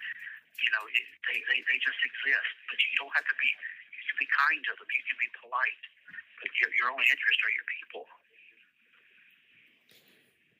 you 0.63 0.71
know, 0.71 0.87
it, 0.87 1.07
they, 1.27 1.39
they, 1.51 1.59
they 1.67 1.79
just 1.83 1.99
exist. 1.99 2.51
But 2.71 2.79
you 2.79 2.95
don't 3.03 3.15
have 3.19 3.27
to 3.27 3.37
be, 3.43 3.49
you 3.51 4.03
can 4.07 4.19
be 4.23 4.29
kind 4.31 4.61
to 4.71 4.73
them. 4.79 4.87
You 4.87 5.05
can 5.11 5.19
be 5.19 5.31
polite. 5.43 5.83
But 6.39 6.51
your, 6.63 6.71
your 6.79 6.89
only 6.95 7.07
interest 7.11 7.39
are 7.43 7.55
your 7.55 7.69
people. 7.75 8.05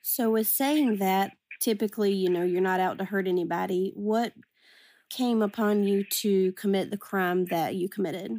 So, 0.03 0.35
with 0.35 0.47
saying 0.47 0.97
that, 1.03 1.35
typically, 1.59 2.11
you 2.11 2.29
know, 2.29 2.43
you're 2.43 2.61
not 2.61 2.79
out 2.79 2.97
to 2.99 3.05
hurt 3.05 3.27
anybody. 3.27 3.91
What 3.95 4.33
came 5.09 5.41
upon 5.41 5.83
you 5.83 6.03
to 6.03 6.51
commit 6.53 6.91
the 6.91 6.97
crime 6.97 7.45
that 7.47 7.75
you 7.75 7.87
committed? 7.87 8.31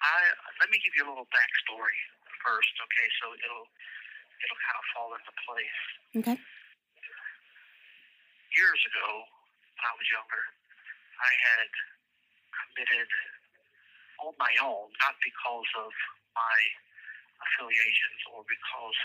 I 0.00 0.16
let 0.60 0.68
me 0.70 0.78
give 0.84 0.92
you 0.96 1.04
a 1.04 1.08
little 1.08 1.28
backstory 1.28 1.98
first, 2.44 2.72
okay? 2.80 3.08
So 3.22 3.24
it'll 3.36 3.68
it'll 4.40 4.62
kind 4.64 4.78
of 4.78 4.86
fall 4.96 5.10
into 5.14 5.32
place. 5.44 5.80
Okay. 6.24 6.38
Years 8.56 8.80
ago, 8.90 9.08
when 9.76 9.84
I 9.86 9.94
was 9.94 10.06
younger, 10.10 10.44
I 11.20 11.32
had 11.32 11.70
committed 12.50 13.08
on 14.26 14.34
my 14.36 14.52
own, 14.60 14.90
not 15.00 15.14
because 15.22 15.70
of 15.80 15.92
my 16.34 16.58
affiliations 17.40 18.20
or 18.34 18.44
because 18.44 18.98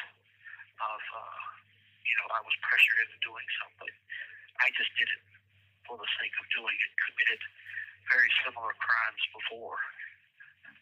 of 0.82 1.02
uh, 1.16 1.40
you 2.04 2.16
know 2.20 2.28
I 2.36 2.42
was 2.44 2.56
pressured 2.64 3.00
into 3.08 3.18
doing 3.24 3.48
something. 3.64 3.94
I 4.60 4.72
just 4.76 4.92
did 4.96 5.08
it 5.08 5.24
for 5.88 5.96
the 6.00 6.10
sake 6.20 6.36
of 6.40 6.46
doing 6.52 6.76
it. 6.76 6.92
Committed 7.12 7.42
very 8.12 8.30
similar 8.46 8.74
crimes 8.78 9.24
before, 9.34 9.80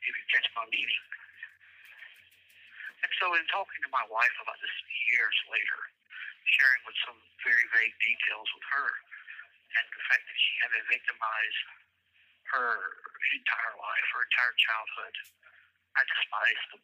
if 0.04 0.14
you 0.14 0.26
catch 0.34 0.48
my 0.56 0.66
meaning. 0.72 1.04
And 3.04 3.12
so, 3.20 3.36
in 3.36 3.44
talking 3.52 3.82
to 3.84 3.92
my 3.92 4.06
wife 4.08 4.36
about 4.40 4.56
this 4.64 4.72
years 5.12 5.38
later, 5.52 5.80
sharing 6.48 6.82
with 6.88 6.96
some 7.04 7.20
very 7.44 7.68
vague 7.76 7.96
details 8.00 8.48
with 8.56 8.64
her, 8.80 8.90
and 9.76 9.86
the 9.92 10.04
fact 10.08 10.24
that 10.24 10.40
she 10.40 10.54
had 10.64 10.72
been 10.72 10.88
victimized 10.88 11.64
her 12.56 12.70
entire 13.36 13.76
life, 13.76 14.08
her 14.16 14.24
entire 14.24 14.56
childhood, 14.56 15.16
I 16.00 16.02
despised 16.08 16.68
them, 16.72 16.84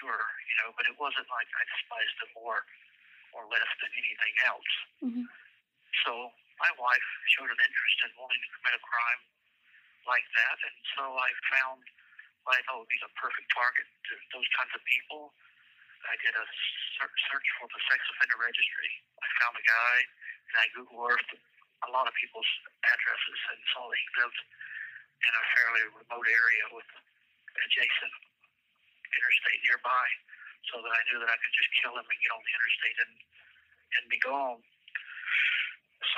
sure, 0.00 0.24
you 0.48 0.54
know, 0.60 0.70
but 0.76 0.84
it 0.84 0.96
wasn't 1.00 1.28
like 1.32 1.48
I 1.48 1.62
despised 1.64 2.16
them 2.20 2.32
more 2.36 2.60
or 3.32 3.48
less 3.48 3.70
than 3.80 3.90
anything 3.96 4.34
else. 4.44 4.72
Mhm. 5.02 5.24
So 6.04 6.32
my 6.60 6.70
wife 6.76 7.08
showed 7.34 7.50
an 7.50 7.60
interest 7.60 7.98
in 8.04 8.10
wanting 8.20 8.42
to 8.42 8.50
commit 8.58 8.74
a 8.74 8.82
crime 8.84 9.22
like 10.04 10.26
that, 10.36 10.58
and 10.68 10.76
so 10.94 11.16
I 11.16 11.30
found 11.56 11.88
I 12.44 12.60
thought 12.68 12.84
would 12.84 12.92
be 12.92 13.00
the 13.00 13.08
perfect 13.16 13.48
target 13.56 13.88
to 13.88 14.12
those 14.36 14.48
kinds 14.52 14.74
of 14.76 14.84
people. 14.84 15.32
I 16.04 16.14
did 16.20 16.34
a 16.36 16.44
search 17.00 17.48
for 17.58 17.66
the 17.68 17.80
sex 17.88 18.00
offender 18.12 18.36
registry. 18.36 18.90
I 19.20 19.26
found 19.40 19.54
a 19.56 19.64
guy, 19.64 19.96
and 20.52 20.54
I 20.60 20.64
Google 20.76 21.00
Earthed 21.08 21.32
a 21.84 21.90
lot 21.92 22.08
of 22.08 22.14
people's 22.16 22.48
addresses 22.84 23.40
and 23.52 23.60
saw 23.72 23.84
that 23.88 23.98
he 23.98 24.08
lived 24.20 24.40
in 25.24 25.32
a 25.32 25.44
fairly 25.56 25.84
remote 26.00 26.28
area 26.28 26.64
with 26.76 26.88
adjacent 27.56 28.14
interstate 29.14 29.60
nearby, 29.64 30.06
so 30.72 30.82
that 30.82 30.92
I 30.92 31.00
knew 31.08 31.18
that 31.22 31.30
I 31.30 31.38
could 31.38 31.54
just 31.54 31.70
kill 31.80 31.94
him 31.94 32.02
and 32.04 32.18
get 32.18 32.32
on 32.34 32.42
the 32.42 32.52
interstate 32.52 32.98
and 33.04 33.14
and 33.94 34.04
be 34.10 34.18
gone. 34.20 34.60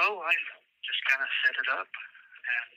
So 0.01 0.05
I 0.25 0.33
just 0.81 1.03
kind 1.13 1.23
of 1.23 1.31
set 1.45 1.57
it 1.61 1.69
up, 1.77 1.91
and 1.91 2.69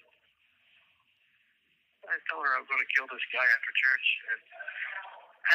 I 2.09 2.15
told 2.29 2.43
her 2.45 2.51
I 2.57 2.59
was 2.61 2.69
going 2.69 2.83
to 2.83 2.91
kill 2.93 3.07
this 3.07 3.23
guy 3.31 3.47
after 3.47 3.71
church, 3.79 4.07
and 4.33 4.41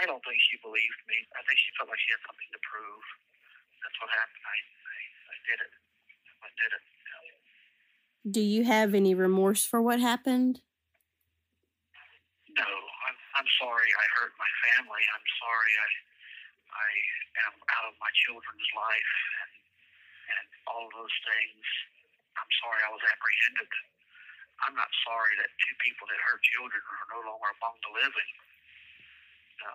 I 0.00 0.09
don't 0.09 0.23
think 0.25 0.41
she 0.49 0.57
believed 0.64 1.00
me. 1.07 1.19
I 1.37 1.41
think 1.45 1.57
she 1.61 1.71
felt 1.76 1.93
like 1.93 2.00
she 2.00 2.12
had 2.12 2.23
something 2.25 2.50
to 2.53 2.61
prove. 2.64 3.05
That's 3.85 3.99
what 4.00 4.11
happened. 4.11 4.45
I 4.45 4.57
I, 4.57 4.97
I 5.29 5.37
did 5.45 5.59
it. 5.61 5.73
I 6.41 6.50
did 6.57 6.71
it. 6.73 6.85
Do 8.25 8.41
you 8.41 8.64
have 8.64 8.97
any 8.97 9.12
remorse 9.12 9.69
for 9.69 9.85
what 9.85 10.00
happened? 10.00 10.64
No, 12.57 12.64
I'm 12.64 13.19
I'm 13.37 13.50
sorry 13.61 13.91
I 13.93 14.07
hurt 14.17 14.33
my 14.41 14.53
family. 14.73 15.05
I'm 15.12 15.29
sorry 15.45 15.73
I 15.76 15.88
I 16.73 16.91
am 17.45 17.55
out 17.76 17.87
of 17.93 17.95
my 18.00 18.09
children's 18.25 18.71
life 18.73 19.14
and 19.45 19.53
and 20.41 20.49
all 20.73 20.88
of 20.88 20.93
those 20.97 21.17
things. 21.29 21.64
I'm 22.41 22.53
sorry 22.64 22.81
I 22.88 22.91
was 22.97 23.05
apprehended. 23.05 23.73
I'm 24.64 24.75
not 24.79 24.88
sorry 25.05 25.35
that 25.45 25.50
two 25.61 25.76
people 25.85 26.09
that 26.09 26.21
hurt 26.25 26.41
children 26.57 26.81
are 26.81 27.09
no 27.12 27.21
longer 27.29 27.50
among 27.61 27.76
the 27.85 27.93
living. 27.93 28.31
No. 29.62 29.75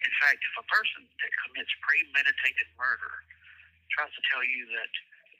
In 0.00 0.12
fact, 0.20 0.40
if 0.40 0.54
a 0.56 0.66
person 0.66 1.04
that 1.06 1.32
commits 1.44 1.72
premeditated 1.84 2.68
murder 2.76 3.14
tries 3.92 4.12
to 4.16 4.22
tell 4.32 4.44
you 4.44 4.64
that 4.76 4.92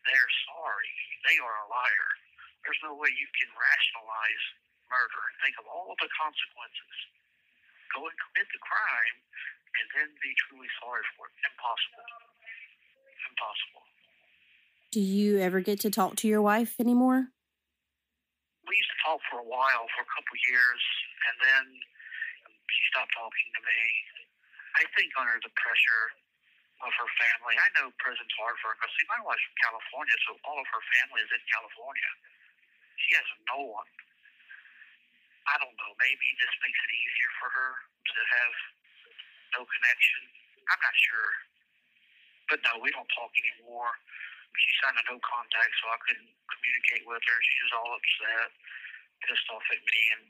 they're 0.05 0.33
sorry, 0.51 0.95
they 1.29 1.37
are 1.41 1.57
a 1.65 1.69
liar. 1.69 2.11
There's 2.65 2.81
no 2.85 2.93
way 2.97 3.09
you 3.13 3.29
can 3.41 3.49
rationalize 3.57 4.45
murder 4.89 5.21
and 5.33 5.37
think 5.41 5.57
of 5.57 5.67
all 5.71 5.89
of 5.93 5.99
the 6.03 6.11
consequences. 6.13 6.97
Go 7.97 8.05
and 8.05 8.17
commit 8.21 8.49
the 8.53 8.63
crime 8.63 9.17
and 9.81 9.87
then 9.97 10.09
be 10.21 10.33
truly 10.47 10.69
sorry 10.83 11.05
for 11.17 11.31
it. 11.31 11.35
Impossible. 11.41 12.07
Impossible. 13.33 13.85
Do 14.91 15.01
you 15.01 15.39
ever 15.39 15.63
get 15.63 15.79
to 15.87 15.91
talk 15.91 16.19
to 16.21 16.29
your 16.29 16.43
wife 16.43 16.77
anymore? 16.83 17.31
We 18.67 18.75
used 18.75 18.91
to 18.91 19.01
talk 19.07 19.23
for 19.31 19.39
a 19.39 19.47
while, 19.47 19.87
for 19.95 20.03
a 20.03 20.11
couple 20.11 20.35
years, 20.51 20.83
and 21.31 21.35
then 21.43 21.65
she 22.71 22.83
stopped 22.95 23.13
talking 23.15 23.49
to 23.59 23.63
me. 23.67 23.83
I 24.79 24.85
think 24.95 25.11
under 25.19 25.39
the 25.43 25.53
pressure 25.59 26.05
of 26.87 26.93
her 26.95 27.11
family, 27.21 27.55
I 27.59 27.69
know 27.77 27.93
prison's 28.01 28.33
hard 28.39 28.57
for 28.63 28.73
her 28.73 28.77
because 28.79 28.95
see, 28.97 29.09
my 29.11 29.21
wife's 29.27 29.43
from 29.45 29.59
California, 29.61 30.17
so 30.27 30.31
all 30.47 30.59
of 30.59 30.69
her 30.71 30.85
family 30.99 31.21
is 31.27 31.33
in 31.35 31.43
California. 31.51 32.11
She 33.03 33.11
has 33.19 33.27
no 33.51 33.61
one. 33.75 33.91
I 35.51 35.57
don't 35.59 35.75
know. 35.75 35.93
Maybe 35.99 36.27
this 36.39 36.53
makes 36.63 36.81
it 36.81 36.93
easier 36.95 37.31
for 37.43 37.49
her 37.51 37.71
to 37.83 38.21
have 38.39 38.55
no 39.59 39.61
connection. 39.67 40.21
I'm 40.71 40.81
not 40.81 40.97
sure. 40.97 41.33
But 42.51 42.59
no, 42.67 42.79
we 42.83 42.91
don't 42.95 43.09
talk 43.15 43.33
anymore. 43.35 43.95
She 44.59 44.71
signed 44.83 44.99
a 44.99 45.05
no 45.09 45.17
contact, 45.23 45.73
so 45.81 45.85
I 45.91 45.99
couldn't 46.05 46.33
communicate 46.51 47.05
with 47.07 47.23
her. 47.23 47.39
She 47.41 47.59
was 47.65 47.73
all 47.79 47.91
upset, 47.95 48.49
pissed 49.25 49.49
off 49.55 49.65
at 49.71 49.81
me, 49.81 50.01
and 50.19 50.23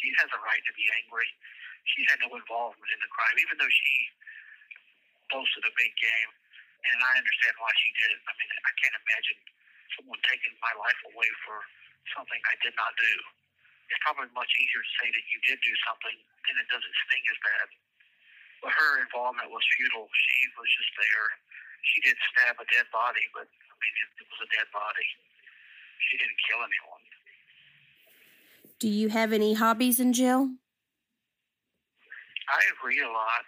she 0.00 0.14
has 0.22 0.30
a 0.30 0.40
right 0.40 0.62
to 0.64 0.72
be 0.78 0.86
angry. 1.04 1.28
She 1.92 2.02
had 2.08 2.18
no 2.24 2.32
involvement 2.32 2.90
in 2.90 3.00
the 3.04 3.10
crime, 3.12 3.36
even 3.44 3.60
though 3.60 3.72
she 3.72 3.92
boasted 5.28 5.64
a 5.68 5.74
big 5.76 5.92
game. 6.00 6.30
And 6.84 6.98
I 7.00 7.12
understand 7.16 7.54
why 7.60 7.72
she 7.80 7.90
did 7.96 8.12
it. 8.12 8.20
I 8.28 8.32
mean, 8.36 8.50
I 8.50 8.72
can't 8.80 8.96
imagine 9.04 9.38
someone 9.96 10.20
taking 10.28 10.52
my 10.60 10.72
life 10.76 11.00
away 11.12 11.30
for 11.44 11.56
something 12.12 12.36
I 12.44 12.56
did 12.60 12.76
not 12.76 12.92
do. 12.96 13.14
It's 13.88 14.00
probably 14.04 14.28
much 14.32 14.52
easier 14.60 14.80
to 14.80 14.92
say 15.00 15.08
that 15.12 15.24
you 15.28 15.38
did 15.44 15.60
do 15.60 15.74
something, 15.84 16.16
then 16.48 16.56
it 16.60 16.68
doesn't 16.72 16.94
sting 17.04 17.24
as 17.28 17.40
bad. 17.40 17.68
But 18.64 18.72
her 18.72 18.92
involvement 19.04 19.52
was 19.52 19.64
futile. 19.76 20.08
She 20.08 20.40
was 20.56 20.68
just 20.72 20.92
there. 20.96 21.26
She 21.84 21.98
did 22.00 22.16
stab 22.32 22.56
a 22.56 22.66
dead 22.72 22.88
body, 22.92 23.24
but 23.36 23.44
I 23.44 23.74
mean, 23.76 23.94
it, 24.00 24.24
it 24.24 24.26
was 24.28 24.40
a 24.44 24.50
dead 24.56 24.68
body. 24.72 25.08
She 26.08 26.16
didn't 26.16 26.40
kill 26.48 26.60
anyone. 26.64 27.04
Do 28.80 28.88
you 28.88 29.08
have 29.12 29.32
any 29.32 29.52
hobbies 29.52 30.00
in 30.00 30.12
jail? 30.12 30.48
I 32.50 32.60
read 32.84 33.04
a 33.04 33.12
lot. 33.12 33.46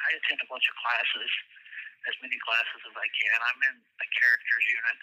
I 0.00 0.08
attend 0.16 0.40
a 0.40 0.48
bunch 0.48 0.64
of 0.64 0.76
classes, 0.80 1.30
as 2.08 2.16
many 2.24 2.40
classes 2.40 2.80
as 2.88 2.96
I 2.96 3.08
can. 3.12 3.36
I'm 3.36 3.60
in 3.68 3.76
the 4.00 4.08
characters 4.16 4.64
unit 4.64 4.98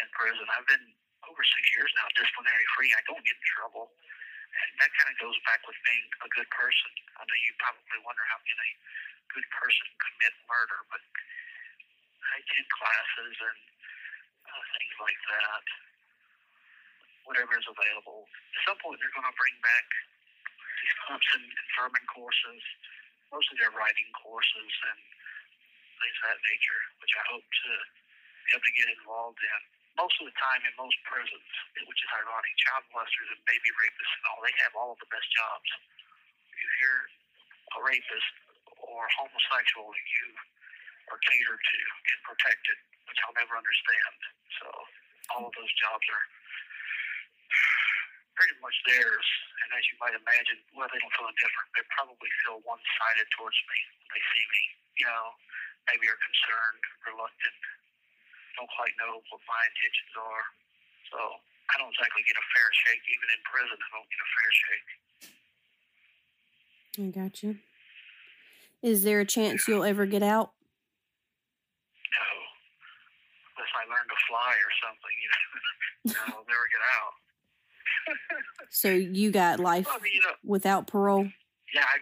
in 0.00 0.06
prison. 0.16 0.46
I've 0.56 0.68
been 0.68 0.86
over 1.28 1.42
six 1.44 1.64
years 1.76 1.92
now, 2.00 2.08
disciplinary 2.16 2.66
free. 2.76 2.90
I 2.96 3.02
don't 3.04 3.20
get 3.20 3.36
in 3.36 3.46
trouble. 3.60 3.92
And 4.50 4.70
that 4.82 4.90
kind 4.96 5.08
of 5.12 5.16
goes 5.20 5.36
back 5.46 5.62
with 5.68 5.76
being 5.84 6.06
a 6.24 6.30
good 6.32 6.48
person. 6.50 6.90
I 7.20 7.22
know 7.22 7.38
you 7.44 7.52
probably 7.60 8.00
wonder 8.02 8.24
how 8.32 8.40
can 8.42 8.58
a 8.58 8.70
good 9.36 9.46
person 9.60 9.86
commit 10.00 10.34
murder, 10.48 10.80
but 10.90 11.02
I 11.04 12.34
attend 12.40 12.68
classes 12.72 13.34
and 13.36 13.60
uh, 14.48 14.62
things 14.74 14.96
like 14.98 15.20
that. 15.28 15.64
Whatever 17.28 17.52
is 17.54 17.68
available. 17.68 18.26
At 18.26 18.60
some 18.64 18.78
point, 18.80 18.98
they're 18.98 19.14
going 19.14 19.28
to 19.28 19.36
bring 19.38 19.54
back 19.62 19.86
Clemson 21.10 21.42
Furman 21.74 22.06
courses. 22.14 22.62
Most 23.34 23.50
of 23.50 23.58
their 23.58 23.74
writing 23.74 24.10
courses 24.14 24.70
and 24.94 25.00
things 25.98 26.16
of 26.22 26.24
that 26.30 26.38
nature, 26.38 26.82
which 27.02 27.14
I 27.18 27.24
hope 27.34 27.42
to 27.42 27.70
be 28.46 28.50
able 28.54 28.62
to 28.62 28.76
get 28.78 28.88
involved 28.94 29.42
in 29.42 29.60
most 29.98 30.14
of 30.22 30.30
the 30.30 30.36
time 30.38 30.62
in 30.62 30.72
most 30.78 30.94
prisons, 31.02 31.50
which 31.74 32.00
is 32.00 32.10
ironic, 32.14 32.54
child 32.62 32.86
molesters 32.94 33.30
and 33.34 33.42
baby 33.42 33.70
rapists 33.74 34.14
and 34.22 34.24
all, 34.30 34.40
they 34.40 34.54
have 34.62 34.74
all 34.78 34.94
of 34.94 34.98
the 35.02 35.10
best 35.10 35.26
jobs. 35.34 35.68
If 36.54 36.72
you're 36.78 37.04
a 37.74 37.80
rapist 37.82 38.32
or 38.86 39.02
homosexual, 39.18 39.90
you 39.90 40.26
are 41.10 41.20
catered 41.26 41.58
to 41.58 41.80
and 42.06 42.18
protected, 42.22 42.78
which 43.10 43.18
I'll 43.26 43.34
never 43.34 43.58
understand. 43.58 44.14
So 44.62 44.66
all 45.34 45.44
of 45.50 45.52
those 45.58 45.72
jobs 45.74 46.06
are 46.06 46.24
pretty 48.40 48.56
much 48.64 48.72
theirs. 48.88 49.28
And 49.60 49.68
as 49.76 49.84
you 49.92 50.00
might 50.00 50.16
imagine, 50.16 50.56
well, 50.72 50.88
they 50.88 50.96
don't 50.96 51.12
feel 51.12 51.28
different. 51.36 51.68
They 51.76 51.84
probably 51.92 52.32
feel 52.40 52.64
one-sided 52.64 53.28
towards 53.36 53.60
me 53.68 53.78
when 54.00 54.08
they 54.16 54.22
see 54.32 54.44
me. 54.48 54.62
You 55.04 55.06
know, 55.12 55.36
maybe 55.92 56.08
are 56.08 56.16
concerned, 56.24 56.80
reluctant, 57.04 57.60
don't 58.56 58.72
quite 58.72 58.96
know 58.96 59.20
what 59.28 59.44
my 59.44 59.62
intentions 59.68 60.14
are. 60.16 60.44
So 61.12 61.18
I 61.68 61.74
don't 61.84 61.92
exactly 61.92 62.24
get 62.24 62.40
a 62.40 62.46
fair 62.48 62.68
shake. 62.80 63.04
Even 63.12 63.28
in 63.28 63.40
prison, 63.44 63.76
I 63.76 63.88
don't 63.92 64.08
get 64.08 64.20
a 64.24 64.30
fair 64.32 64.50
shake. 64.56 64.88
I 66.96 67.06
got 67.12 67.44
you. 67.44 67.60
Is 68.80 69.04
there 69.04 69.20
a 69.20 69.28
chance 69.28 69.68
you'll 69.68 69.84
ever 69.84 70.08
get 70.08 70.24
out? 70.24 70.56
No, 72.08 72.28
unless 73.56 73.72
I 73.76 73.84
learn 73.84 74.08
to 74.08 74.18
fly 74.24 74.52
or 74.56 74.72
something, 74.80 75.14
you 75.20 75.28
know, 75.28 75.44
I'll 76.40 76.48
never 76.48 76.66
get 76.72 76.80
out. 76.80 77.20
So 78.70 78.88
you 78.94 79.30
got 79.34 79.58
life 79.58 79.86
Well, 79.90 79.98
you 80.06 80.22
know, 80.22 80.36
without 80.46 80.86
parole? 80.86 81.26
yeah, 81.74 81.82
I, 81.86 81.96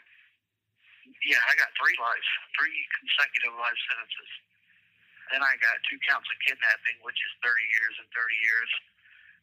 yeah, 1.25 1.41
I 1.49 1.53
got 1.57 1.69
three 1.81 1.97
lives, 1.97 2.29
three 2.61 2.77
consecutive 3.01 3.57
life 3.57 3.79
sentences. 3.89 4.31
Then 5.33 5.41
I 5.45 5.57
got 5.61 5.77
two 5.89 6.01
counts 6.09 6.29
of 6.29 6.37
kidnapping, 6.45 6.97
which 7.05 7.17
is 7.17 7.33
30 7.45 7.53
years 7.53 7.95
and 8.01 8.09
30 8.17 8.33
years. 8.45 8.71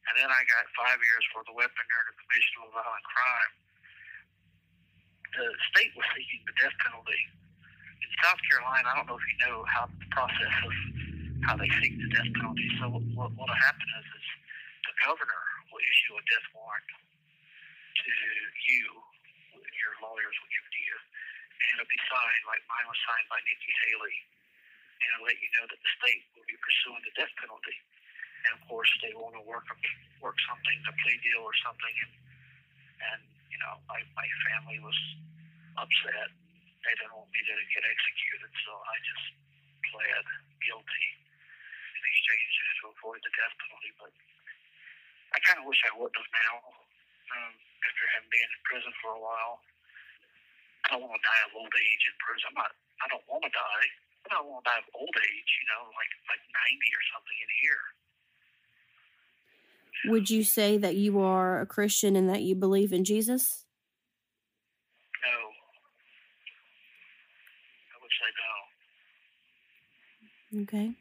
And 0.10 0.14
then 0.22 0.30
I 0.30 0.42
got 0.50 0.66
five 0.78 0.98
years 1.02 1.24
for 1.34 1.42
the 1.50 1.54
weapon 1.58 1.82
during 1.90 2.08
the 2.14 2.18
commission 2.26 2.54
of 2.62 2.70
a 2.70 2.74
violent 2.78 3.06
crime. 3.10 3.54
The 5.34 5.46
state 5.74 5.92
was 5.98 6.06
seeking 6.14 6.42
the 6.46 6.56
death 6.62 6.78
penalty. 6.86 7.22
In 8.02 8.10
South 8.22 8.38
Carolina, 8.50 8.86
I 8.86 8.94
don't 9.02 9.10
know 9.10 9.18
if 9.18 9.26
you 9.26 9.38
know 9.46 9.66
how 9.70 9.90
the 9.90 10.10
process 10.14 10.56
of 10.66 10.74
how 11.50 11.54
they 11.58 11.70
seek 11.82 11.94
the 11.98 12.10
death 12.14 12.30
penalty. 12.38 12.66
So 12.82 12.90
what 12.90 13.06
what 13.18 13.30
will 13.34 13.60
happen 13.66 13.88
is, 14.02 14.06
is 14.10 14.26
the 14.90 14.96
governor 15.06 15.45
will 15.76 15.84
issue 15.84 16.16
a 16.16 16.24
death 16.32 16.48
warrant 16.56 16.88
to 16.88 18.12
you. 18.72 18.88
Your 19.60 19.94
lawyers 20.00 20.36
will 20.40 20.52
give 20.56 20.64
it 20.64 20.72
to 20.72 20.84
you, 20.88 20.98
and 21.52 21.68
it'll 21.76 21.92
be 21.92 22.04
signed 22.08 22.44
like 22.48 22.64
mine 22.72 22.88
was 22.88 23.00
signed 23.04 23.28
by 23.28 23.44
Nikki 23.44 23.72
Haley, 23.84 24.18
and 25.04 25.08
it'll 25.20 25.28
let 25.28 25.36
you 25.36 25.52
know 25.60 25.68
that 25.68 25.80
the 25.84 25.92
state 26.00 26.24
will 26.32 26.48
be 26.48 26.56
pursuing 26.64 27.04
the 27.04 27.12
death 27.20 27.34
penalty. 27.44 27.76
And 28.48 28.56
of 28.56 28.62
course, 28.72 28.88
they 29.04 29.12
want 29.20 29.36
to 29.36 29.44
work 29.44 29.68
work 30.24 30.40
something, 30.48 30.78
a 30.88 30.94
plea 30.96 31.20
deal 31.28 31.44
or 31.44 31.56
something, 31.60 31.96
and 32.08 32.14
and 33.12 33.22
you 33.52 33.60
know, 33.60 33.76
my 33.92 34.00
my 34.16 34.28
family 34.48 34.80
was 34.80 34.96
upset. 35.76 36.32
They 36.88 36.96
didn't 37.04 37.20
want 37.20 37.28
me 37.36 37.42
to 37.44 37.56
get 37.68 37.84
executed, 37.84 38.52
so 38.64 38.72
I 38.80 38.96
just 39.04 39.28
pled 39.92 40.28
guilty 40.64 41.08
in 42.00 42.02
exchange 42.06 42.54
to 42.80 42.84
avoid 42.96 43.20
the 43.28 43.34
death 43.36 43.56
penalty. 43.60 43.92
But 44.00 44.14
I 45.36 45.40
kind 45.44 45.60
of 45.60 45.68
wish 45.68 45.84
I 45.84 45.92
wouldn't 46.00 46.16
have 46.16 46.32
now, 46.32 46.56
um, 47.36 47.52
after 47.84 48.04
having 48.16 48.32
been 48.32 48.48
in 48.48 48.62
prison 48.64 48.96
for 49.04 49.20
a 49.20 49.22
while. 49.22 49.60
I 50.88 50.96
don't 50.96 51.04
want 51.04 51.20
to 51.20 51.24
die 51.28 51.44
of 51.44 51.60
old 51.60 51.76
age 51.76 52.04
in 52.08 52.16
prison. 52.24 52.56
I'm 52.56 52.58
not. 52.64 52.72
I 53.04 53.12
don't 53.12 53.28
want 53.28 53.44
to 53.44 53.52
die. 53.52 53.88
I 54.32 54.40
don't 54.40 54.48
want 54.48 54.64
to 54.64 54.72
die 54.72 54.80
of 54.80 54.88
old 54.96 55.12
age. 55.12 55.52
You 55.60 55.68
know, 55.76 55.92
like 55.92 56.08
like 56.32 56.40
90 56.40 56.88
or 56.88 57.04
something 57.12 57.36
in 57.36 57.52
here. 57.60 57.84
Would 60.08 60.30
you 60.30 60.48
say 60.48 60.78
that 60.78 60.96
you 60.96 61.20
are 61.20 61.60
a 61.60 61.66
Christian 61.66 62.16
and 62.16 62.30
that 62.30 62.44
you 62.44 62.56
believe 62.56 62.94
in 62.94 63.04
Jesus? 63.04 63.66
No. 65.20 65.38
I 67.92 67.96
would 68.00 68.16
say 68.16 68.30
no. 68.40 68.54
Okay. 70.64 70.96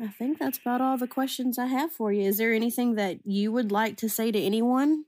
I 0.00 0.06
think 0.06 0.38
that's 0.38 0.58
about 0.58 0.80
all 0.80 0.96
the 0.96 1.08
questions 1.08 1.58
I 1.58 1.66
have 1.66 1.90
for 1.90 2.12
you. 2.12 2.22
Is 2.22 2.38
there 2.38 2.54
anything 2.54 2.94
that 2.94 3.26
you 3.26 3.50
would 3.50 3.72
like 3.72 3.96
to 3.98 4.08
say 4.08 4.30
to 4.30 4.38
anyone? 4.38 5.04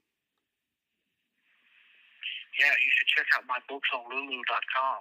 Yeah, 2.59 2.75
you 2.75 2.91
should 2.99 3.07
check 3.15 3.27
out 3.39 3.47
my 3.47 3.63
books 3.71 3.87
on 3.95 4.03
lulu.com. 4.11 5.01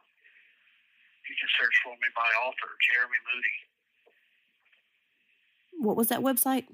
You 1.25 1.35
can 1.35 1.49
search 1.57 1.73
for 1.83 1.93
me 1.97 2.09
by 2.13 2.29
author, 2.45 2.69
Jeremy 2.85 3.17
Moody. 3.33 3.57
What 5.81 5.97
was 5.97 6.09
that 6.13 6.21
website? 6.21 6.69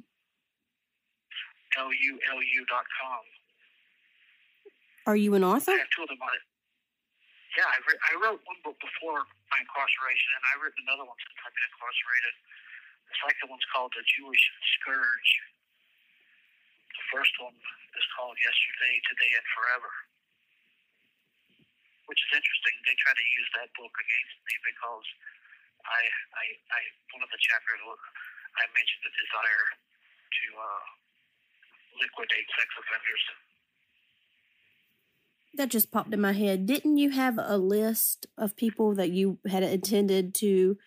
L-U-L-U.com. 1.76 3.24
Are 5.08 5.16
you 5.16 5.36
an 5.36 5.44
author? 5.44 5.72
I 5.72 5.80
have 5.80 5.92
two 5.96 6.04
of 6.04 6.10
them 6.12 6.20
on 6.20 6.34
it. 6.36 6.44
Yeah, 7.56 7.68
I, 7.68 7.78
re- 7.88 8.04
I 8.12 8.14
wrote 8.20 8.44
one 8.44 8.60
book 8.68 8.76
before 8.84 9.24
my 9.52 9.60
incarceration, 9.64 10.30
and 10.36 10.44
I've 10.52 10.60
written 10.64 10.84
another 10.88 11.08
one 11.08 11.16
since 11.24 11.40
I've 11.40 11.56
been 11.56 11.68
incarcerated. 11.72 12.36
The 13.10 13.16
second 13.26 13.48
one's 13.54 13.68
called 13.72 13.94
The 13.94 14.06
Jewish 14.18 14.44
Scourge. 14.80 15.32
The 16.96 17.06
first 17.14 17.34
one 17.40 17.56
is 17.56 18.06
called 18.18 18.36
Yesterday, 18.42 18.96
Today, 19.08 19.32
and 19.36 19.48
Forever. 19.54 19.92
Which 22.10 22.22
is 22.22 22.32
interesting. 22.38 22.76
They 22.86 22.98
try 23.02 23.14
to 23.14 23.28
use 23.34 23.50
that 23.58 23.70
book 23.74 23.94
against 23.94 24.38
me 24.46 24.56
because 24.62 25.08
I, 25.86 26.02
I, 26.38 26.46
I 26.74 26.80
one 27.14 27.26
of 27.26 27.32
the 27.34 27.42
chapters 27.42 27.82
I 27.82 28.66
mentioned 28.72 29.04
the 29.04 29.14
desire 29.14 29.66
to 29.76 30.46
uh, 30.56 30.86
liquidate 32.00 32.48
sex 32.56 32.70
offenders. 32.78 33.24
That 35.56 35.70
just 35.72 35.92
popped 35.92 36.14
in 36.14 36.22
my 36.22 36.34
head. 36.34 36.66
Didn't 36.66 36.98
you 36.98 37.12
have 37.12 37.40
a 37.40 37.58
list 37.58 38.28
of 38.38 38.56
people 38.56 38.94
that 38.96 39.12
you 39.12 39.40
had 39.48 39.64
intended 39.64 40.36
to 40.36 40.78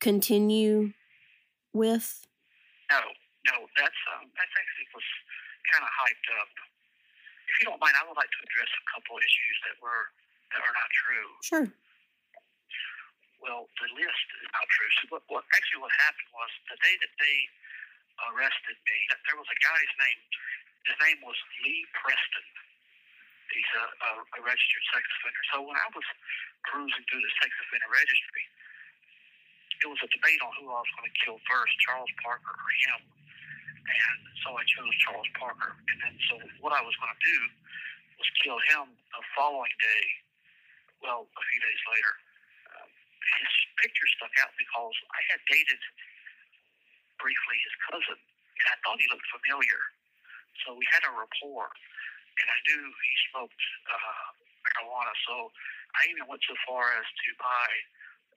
continue 0.00 0.92
with? 1.76 2.26
No, 2.90 3.02
no, 3.52 3.56
that's 3.76 4.00
um, 4.16 4.26
that's 4.34 4.54
actually 4.56 4.86
was 4.96 5.08
kind 5.70 5.84
of 5.84 5.92
hyped 5.92 6.28
up. 6.40 6.52
If 7.46 7.54
you 7.62 7.64
don't 7.70 7.78
mind, 7.78 7.94
I 7.94 8.02
would 8.08 8.18
like 8.18 8.30
to 8.30 8.40
address 8.42 8.70
a 8.72 8.84
couple 8.90 9.14
issues 9.20 9.56
that 9.70 9.76
were 9.78 10.04
that 10.54 10.60
are 10.64 10.74
not 10.74 10.90
true. 10.90 11.28
Sure. 11.44 11.68
Well, 13.38 13.68
the 13.78 13.88
list 13.94 14.26
is 14.42 14.48
not 14.50 14.66
true. 14.66 14.90
So 14.98 15.02
what, 15.12 15.22
what 15.28 15.44
actually 15.54 15.84
what 15.84 15.94
happened 16.02 16.30
was 16.34 16.50
the 16.72 16.78
day 16.82 16.96
that 17.04 17.12
they 17.20 17.36
arrested 18.32 18.76
me, 18.80 18.98
there 19.28 19.36
was 19.36 19.46
a 19.46 19.58
guy's 19.60 19.92
name. 20.00 20.20
His 20.88 20.96
name 21.04 21.18
was 21.20 21.36
Lee 21.62 21.84
Preston. 21.94 22.46
He's 23.52 23.72
a, 23.76 23.84
a, 23.86 24.10
a 24.18 24.40
registered 24.42 24.84
sex 24.90 25.04
offender. 25.20 25.42
So 25.52 25.56
when 25.62 25.78
I 25.78 25.88
was 25.94 26.06
cruising 26.66 27.04
through 27.06 27.22
the 27.22 27.32
sex 27.38 27.50
offender 27.62 27.90
registry, 27.92 28.44
it 29.86 29.90
was 29.94 30.02
a 30.02 30.10
debate 30.10 30.42
on 30.42 30.50
who 30.58 30.66
I 30.66 30.82
was 30.82 30.92
going 30.98 31.06
to 31.06 31.16
kill 31.22 31.38
first, 31.46 31.70
Charles 31.86 32.10
Parker 32.18 32.58
or 32.58 32.70
him. 32.90 33.00
And 33.06 34.18
so 34.42 34.50
I 34.58 34.66
chose 34.66 34.90
Charles 34.98 35.30
Parker. 35.38 35.78
And 35.78 35.98
then 36.02 36.14
so 36.26 36.34
what 36.58 36.74
I 36.74 36.82
was 36.82 36.90
going 36.98 37.14
to 37.14 37.22
do 37.22 37.38
was 38.18 38.26
kill 38.42 38.58
him 38.74 38.90
the 39.14 39.22
following 39.38 39.70
day. 39.78 40.04
Well, 40.98 41.30
a 41.30 41.42
few 41.54 41.60
days 41.62 41.82
later, 41.86 42.12
uh, 42.66 42.86
his 42.90 43.52
picture 43.78 44.08
stuck 44.18 44.34
out 44.42 44.50
because 44.58 44.96
I 45.14 45.20
had 45.30 45.38
dated 45.46 45.78
briefly 47.22 47.56
his 47.62 47.76
cousin, 47.86 48.18
and 48.18 48.66
I 48.66 48.74
thought 48.82 48.98
he 48.98 49.06
looked 49.06 49.28
familiar. 49.38 49.78
So 50.66 50.74
we 50.74 50.88
had 50.90 51.06
a 51.06 51.12
rapport, 51.14 51.70
and 52.42 52.46
I 52.50 52.58
knew 52.66 52.82
he 52.90 53.14
smoked 53.30 53.62
uh, 53.86 54.24
marijuana. 54.66 55.14
So 55.30 55.54
I 55.94 56.10
even 56.10 56.26
went 56.26 56.42
so 56.42 56.58
far 56.66 56.90
as 56.96 57.06
to 57.06 57.28
buy 57.38 57.68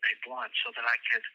a 0.05 0.11
blunt 0.23 0.53
so 0.63 0.71
that 0.75 0.85
I 0.85 0.97
could 1.11 1.25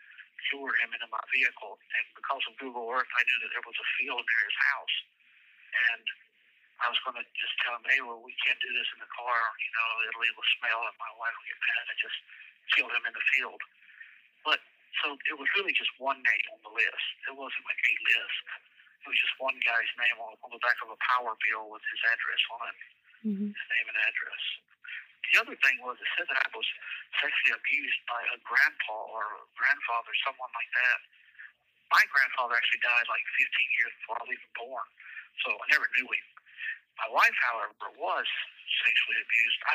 lure 0.53 0.75
him 0.81 0.93
into 0.93 1.09
my 1.09 1.23
vehicle. 1.33 1.77
And 1.97 2.05
because 2.15 2.45
of 2.47 2.55
Google 2.61 2.87
Earth, 2.93 3.09
I 3.11 3.23
knew 3.27 3.39
that 3.45 3.51
there 3.53 3.67
was 3.67 3.79
a 3.79 3.89
field 3.99 4.23
near 4.23 4.43
his 4.45 4.59
house, 4.73 4.97
and 5.93 6.05
I 6.83 6.87
was 6.91 6.99
going 7.07 7.17
to 7.19 7.27
just 7.39 7.55
tell 7.63 7.75
him, 7.79 7.85
hey, 7.87 8.03
well, 8.03 8.21
we 8.21 8.35
can't 8.43 8.59
do 8.59 8.71
this 8.75 8.89
in 8.93 9.01
the 9.01 9.11
car. 9.15 9.39
You 9.63 9.73
know, 9.73 9.89
it'll 10.11 10.23
leave 10.27 10.37
a 10.37 10.47
smell, 10.59 10.81
and 10.91 10.97
my 10.99 11.13
wife 11.17 11.35
will 11.39 11.49
get 11.49 11.61
mad. 11.63 11.85
I 11.87 11.95
just 11.97 12.19
killed 12.75 12.93
him 12.93 13.05
in 13.07 13.15
the 13.15 13.27
field. 13.35 13.61
But 14.43 14.61
so 15.03 15.15
it 15.31 15.37
was 15.39 15.49
really 15.59 15.75
just 15.75 15.91
one 15.99 16.19
name 16.19 16.47
on 16.55 16.61
the 16.67 16.75
list. 16.75 17.07
It 17.31 17.35
wasn't 17.35 17.65
like 17.67 17.79
a 17.79 17.95
list. 18.15 18.45
It 19.05 19.07
was 19.11 19.19
just 19.21 19.37
one 19.39 19.57
guy's 19.63 19.93
name 20.01 20.19
on, 20.23 20.33
on 20.45 20.51
the 20.55 20.63
back 20.65 20.79
of 20.81 20.89
a 20.91 20.99
power 20.99 21.35
bill 21.45 21.69
with 21.69 21.85
his 21.93 22.01
address 22.09 22.43
on 22.57 22.65
it, 22.69 22.79
mm-hmm. 23.29 23.51
his 23.53 23.67
name 23.71 23.87
and 23.91 23.99
address. 24.01 24.45
The 25.33 25.41
other 25.41 25.57
thing 25.65 25.77
was 25.81 25.97
it 25.99 26.11
said 26.19 26.29
that 26.29 26.41
I 26.41 26.49
was 26.53 26.69
sexually 27.21 27.55
abused 27.57 28.01
by 28.11 28.21
a 28.35 28.39
grandpa 28.45 28.97
or 29.11 29.23
a 29.41 29.45
grandfather, 29.57 30.13
someone 30.27 30.53
like 30.53 30.71
that. 30.75 31.01
My 31.93 32.05
grandfather 32.11 32.59
actually 32.59 32.83
died 32.83 33.07
like 33.07 33.25
15 33.39 33.79
years 33.79 33.93
before 34.03 34.17
I 34.19 34.23
was 34.27 34.35
even 34.35 34.53
born, 34.57 34.87
so 35.45 35.49
I 35.55 35.67
never 35.71 35.87
knew 35.97 36.09
him. 36.09 36.27
My 36.99 37.09
wife, 37.11 37.37
however, 37.51 37.91
was 37.99 38.27
sexually 38.83 39.19
abused. 39.23 39.61
I, 39.71 39.75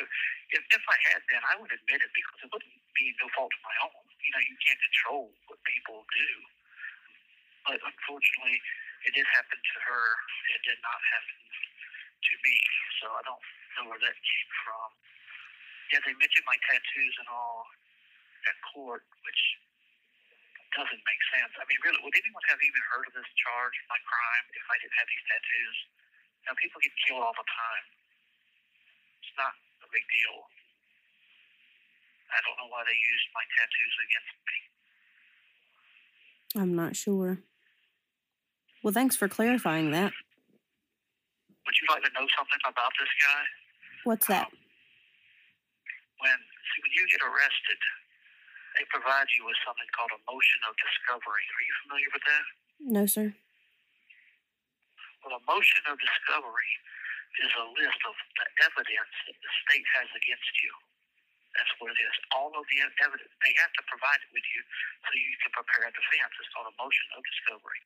if, 0.56 0.64
if 0.72 0.84
I 0.88 0.98
had 1.12 1.22
been, 1.28 1.44
I 1.44 1.56
would 1.60 1.72
admit 1.72 2.00
it 2.00 2.12
because 2.16 2.38
it 2.44 2.50
wouldn't 2.52 2.80
be 2.96 3.12
no 3.20 3.28
fault 3.36 3.52
of 3.52 3.62
my 3.64 3.76
own. 3.88 4.04
You 4.24 4.32
know, 4.36 4.44
you 4.48 4.56
can't 4.64 4.80
control 4.80 5.32
what 5.48 5.60
people 5.68 6.04
do. 6.08 6.32
But 7.68 7.80
unfortunately, 7.84 8.60
it 9.08 9.12
did 9.16 9.28
happen 9.36 9.60
to 9.60 9.76
her. 9.88 10.06
It 10.56 10.62
did 10.64 10.80
not 10.84 11.00
happen 11.12 11.38
to 11.40 12.34
me. 12.44 12.58
So 13.04 13.06
I 13.16 13.22
don't 13.24 13.44
know 13.80 13.86
where 13.92 14.02
that 14.02 14.18
came 14.18 14.50
from. 14.64 14.88
Yeah, 15.90 16.02
they 16.06 16.14
mentioned 16.14 16.46
my 16.46 16.58
tattoos 16.70 17.16
and 17.18 17.28
all 17.34 17.66
at 18.46 18.56
court, 18.74 19.04
which 19.26 19.42
doesn't 20.78 21.02
make 21.02 21.22
sense. 21.34 21.50
I 21.58 21.66
mean, 21.66 21.82
really, 21.82 21.98
would 22.06 22.14
anyone 22.14 22.46
have 22.54 22.62
even 22.62 22.82
heard 22.94 23.10
of 23.10 23.14
this 23.18 23.30
charge, 23.42 23.74
my 23.90 23.98
crime, 24.06 24.46
if 24.54 24.66
I 24.70 24.78
didn't 24.78 24.98
have 25.02 25.10
these 25.10 25.26
tattoos? 25.26 25.78
Now, 26.46 26.54
people 26.62 26.78
get 26.86 26.94
killed 27.06 27.26
all 27.26 27.34
the 27.34 27.50
time. 27.50 27.86
It's 29.26 29.34
not 29.34 29.54
a 29.82 29.90
big 29.90 30.06
deal. 30.14 30.38
I 32.30 32.38
don't 32.46 32.58
know 32.62 32.70
why 32.70 32.86
they 32.86 32.94
used 32.94 33.28
my 33.34 33.46
tattoos 33.58 33.96
against 34.06 34.34
me. 34.46 34.58
I'm 36.62 36.74
not 36.78 36.94
sure. 36.94 37.42
Well, 38.86 38.94
thanks 38.94 39.18
for 39.18 39.28
clarifying 39.28 39.90
that. 39.92 40.14
Would 41.66 41.76
you 41.82 41.88
like 41.90 42.06
to 42.06 42.14
know 42.14 42.30
something 42.38 42.62
about 42.66 42.94
this 43.02 43.10
guy? 43.18 43.42
What's 44.06 44.28
that? 44.30 44.48
Um, 44.54 44.69
when 46.20 46.38
see, 46.40 46.80
when 46.84 46.94
you 46.96 47.04
get 47.08 47.24
arrested, 47.24 47.80
they 48.78 48.86
provide 48.92 49.28
you 49.36 49.48
with 49.48 49.58
something 49.66 49.90
called 49.96 50.14
a 50.16 50.22
motion 50.28 50.60
of 50.68 50.74
discovery. 50.78 51.44
Are 51.44 51.66
you 51.66 51.76
familiar 51.88 52.10
with 52.14 52.26
that? 52.28 52.46
No, 52.80 53.04
sir. 53.10 53.28
Well, 55.24 55.36
a 55.36 55.44
motion 55.44 55.84
of 55.92 56.00
discovery 56.00 56.72
is 57.44 57.52
a 57.60 57.66
list 57.76 58.00
of 58.08 58.16
the 58.40 58.48
evidence 58.72 59.14
that 59.28 59.38
the 59.38 59.52
state 59.68 59.88
has 60.00 60.08
against 60.16 60.54
you. 60.64 60.72
That's 61.58 61.74
what 61.82 61.92
it 61.92 62.00
is. 62.00 62.16
All 62.32 62.54
of 62.54 62.64
the 62.70 62.80
evidence, 63.04 63.34
they 63.42 63.54
have 63.60 63.74
to 63.74 63.84
provide 63.90 64.22
it 64.22 64.32
with 64.32 64.46
you 64.46 64.62
so 65.04 65.10
you 65.18 65.34
can 65.44 65.52
prepare 65.52 65.90
a 65.90 65.92
defense. 65.92 66.32
It's 66.40 66.52
called 66.54 66.70
a 66.70 66.78
motion 66.78 67.08
of 67.18 67.22
discovery. 67.26 67.82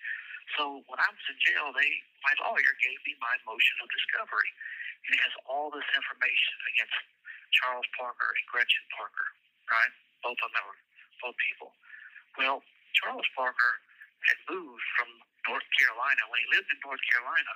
So 0.60 0.64
when 0.92 1.00
I 1.00 1.08
was 1.10 1.26
in 1.32 1.40
jail, 1.40 1.72
they 1.72 1.90
my 2.22 2.34
lawyer 2.44 2.74
gave 2.84 3.00
me 3.08 3.16
my 3.24 3.36
motion 3.48 3.76
of 3.80 3.88
discovery. 3.88 4.52
And 5.08 5.16
it 5.16 5.22
has 5.24 5.36
all 5.48 5.72
this 5.72 5.88
information 5.96 6.56
against 6.76 6.96
Charles 7.54 7.88
Parker 7.98 8.30
and 8.34 8.46
Gretchen 8.50 8.86
Parker, 8.98 9.28
right? 9.70 9.94
Both 10.26 10.40
of 10.42 10.50
them 10.54 10.66
were 10.66 10.80
both 11.22 11.38
people. 11.38 11.70
Well, 12.38 12.60
Charles 12.98 13.28
Parker 13.38 13.74
had 14.30 14.40
moved 14.50 14.86
from 14.98 15.10
North 15.50 15.68
Carolina. 15.78 16.22
When 16.30 16.40
he 16.42 16.48
lived 16.56 16.70
in 16.72 16.80
North 16.82 17.04
Carolina, 17.14 17.54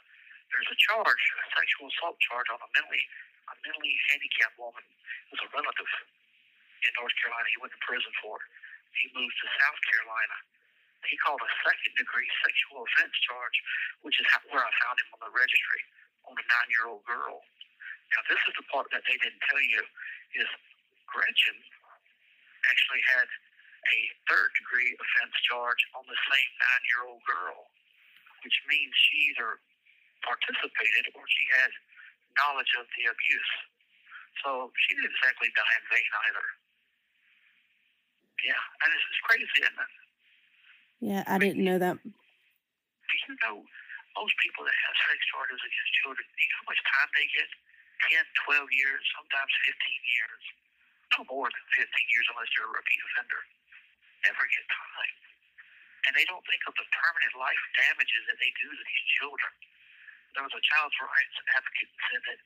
there's 0.53 0.69
a 0.69 0.79
charge, 0.79 1.23
a 1.41 1.45
sexual 1.57 1.89
assault 1.89 2.17
charge 2.21 2.47
on 2.53 2.59
a 2.61 2.69
mentally 2.77 3.03
a 3.47 3.55
mentally 3.63 3.95
handicapped 4.11 4.59
woman. 4.59 4.83
It 4.83 5.29
was 5.31 5.41
a 5.47 5.49
relative 5.55 5.91
in 6.83 6.91
North 6.99 7.15
Carolina. 7.23 7.47
He 7.47 7.59
went 7.63 7.71
to 7.71 7.81
prison 7.83 8.11
for. 8.19 8.35
He 8.99 9.07
moved 9.15 9.35
to 9.39 9.47
South 9.55 9.79
Carolina. 9.87 10.37
He 11.07 11.15
called 11.23 11.39
a 11.39 11.51
second 11.63 11.93
degree 11.95 12.27
sexual 12.43 12.83
offense 12.83 13.15
charge, 13.23 13.57
which 14.03 14.19
is 14.19 14.27
where 14.51 14.59
I 14.65 14.71
found 14.83 14.99
him 14.99 15.09
on 15.15 15.21
the 15.29 15.31
registry 15.31 15.81
on 16.27 16.35
a 16.35 16.43
nine 16.43 16.69
year 16.75 16.85
old 16.91 17.05
girl. 17.07 17.39
Now, 18.15 18.21
this 18.31 18.41
is 18.47 18.53
the 18.55 18.65
part 18.71 18.87
that 18.95 19.03
they 19.03 19.17
didn't 19.19 19.43
tell 19.43 19.59
you 19.59 19.83
is 20.39 20.49
Gretchen 21.07 21.57
actually 22.67 23.03
had 23.15 23.27
a 23.27 23.97
third 24.27 24.49
degree 24.59 24.91
offense 24.95 25.35
charge 25.47 25.81
on 25.95 26.03
the 26.07 26.19
same 26.27 26.51
nine 26.59 26.83
year 26.91 27.01
old 27.07 27.23
girl, 27.23 27.71
which 28.43 28.57
means 28.67 28.91
she 28.95 29.31
either 29.35 29.59
participated 30.23 31.11
or 31.15 31.23
she 31.27 31.45
had 31.55 31.71
knowledge 32.35 32.71
of 32.79 32.87
the 32.95 33.07
abuse. 33.11 33.53
So 34.43 34.69
she 34.75 34.95
didn't 34.95 35.11
exactly 35.11 35.49
die 35.55 35.75
in 35.79 35.85
vain 35.89 36.11
either. 36.29 36.47
Yeah, 38.45 38.61
and 38.85 38.89
it's, 38.93 39.05
it's 39.09 39.23
crazy, 39.25 39.59
isn't 39.65 39.81
it? 39.81 39.93
Yeah, 41.01 41.23
I 41.25 41.41
didn't 41.41 41.63
know 41.65 41.81
that. 41.81 41.97
Do 41.97 43.13
you 43.25 43.33
know 43.41 43.65
most 44.17 44.35
people 44.41 44.65
that 44.65 44.73
have 44.73 44.95
sex 45.09 45.17
charges 45.29 45.61
against 45.61 45.91
children, 46.01 46.25
do 46.25 46.37
you 46.37 46.49
know 46.53 46.59
how 46.61 46.69
much 46.69 46.81
time 46.85 47.09
they 47.17 47.27
get? 47.33 47.49
10, 48.13 48.21
12 48.45 48.69
years, 48.73 49.01
sometimes 49.17 49.51
15 49.65 50.13
years. 50.17 50.43
No 51.17 51.19
more 51.31 51.49
than 51.49 51.65
15 51.79 51.87
years 52.13 52.27
unless 52.33 52.51
you're 52.53 52.69
a 52.69 52.75
repeat 52.77 53.01
offender. 53.11 53.41
Never 54.27 54.43
get 54.43 54.65
time. 54.67 55.15
And 56.07 56.13
they 56.15 56.27
don't 56.27 56.43
think 56.47 56.63
of 56.67 56.75
the 56.77 56.87
permanent 56.87 57.35
life 57.35 57.63
damages 57.75 58.23
that 58.31 58.39
they 58.39 58.51
do 58.59 58.67
to 58.69 58.83
these 58.83 59.05
children. 59.19 59.53
There 60.35 60.45
was 60.45 60.53
a 60.53 60.63
child's 60.63 60.95
rights 61.01 61.35
advocate 61.57 61.89
that 61.89 62.03
said 62.11 62.23
that 62.29 62.39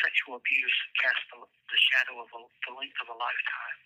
sexual 0.00 0.40
abuse 0.40 0.78
casts 0.98 1.26
the, 1.30 1.38
the 1.44 1.78
shadow 1.92 2.16
of 2.24 2.28
a, 2.32 2.40
the 2.66 2.72
length 2.74 2.98
of 3.04 3.12
a 3.12 3.16
lifetime. 3.18 3.78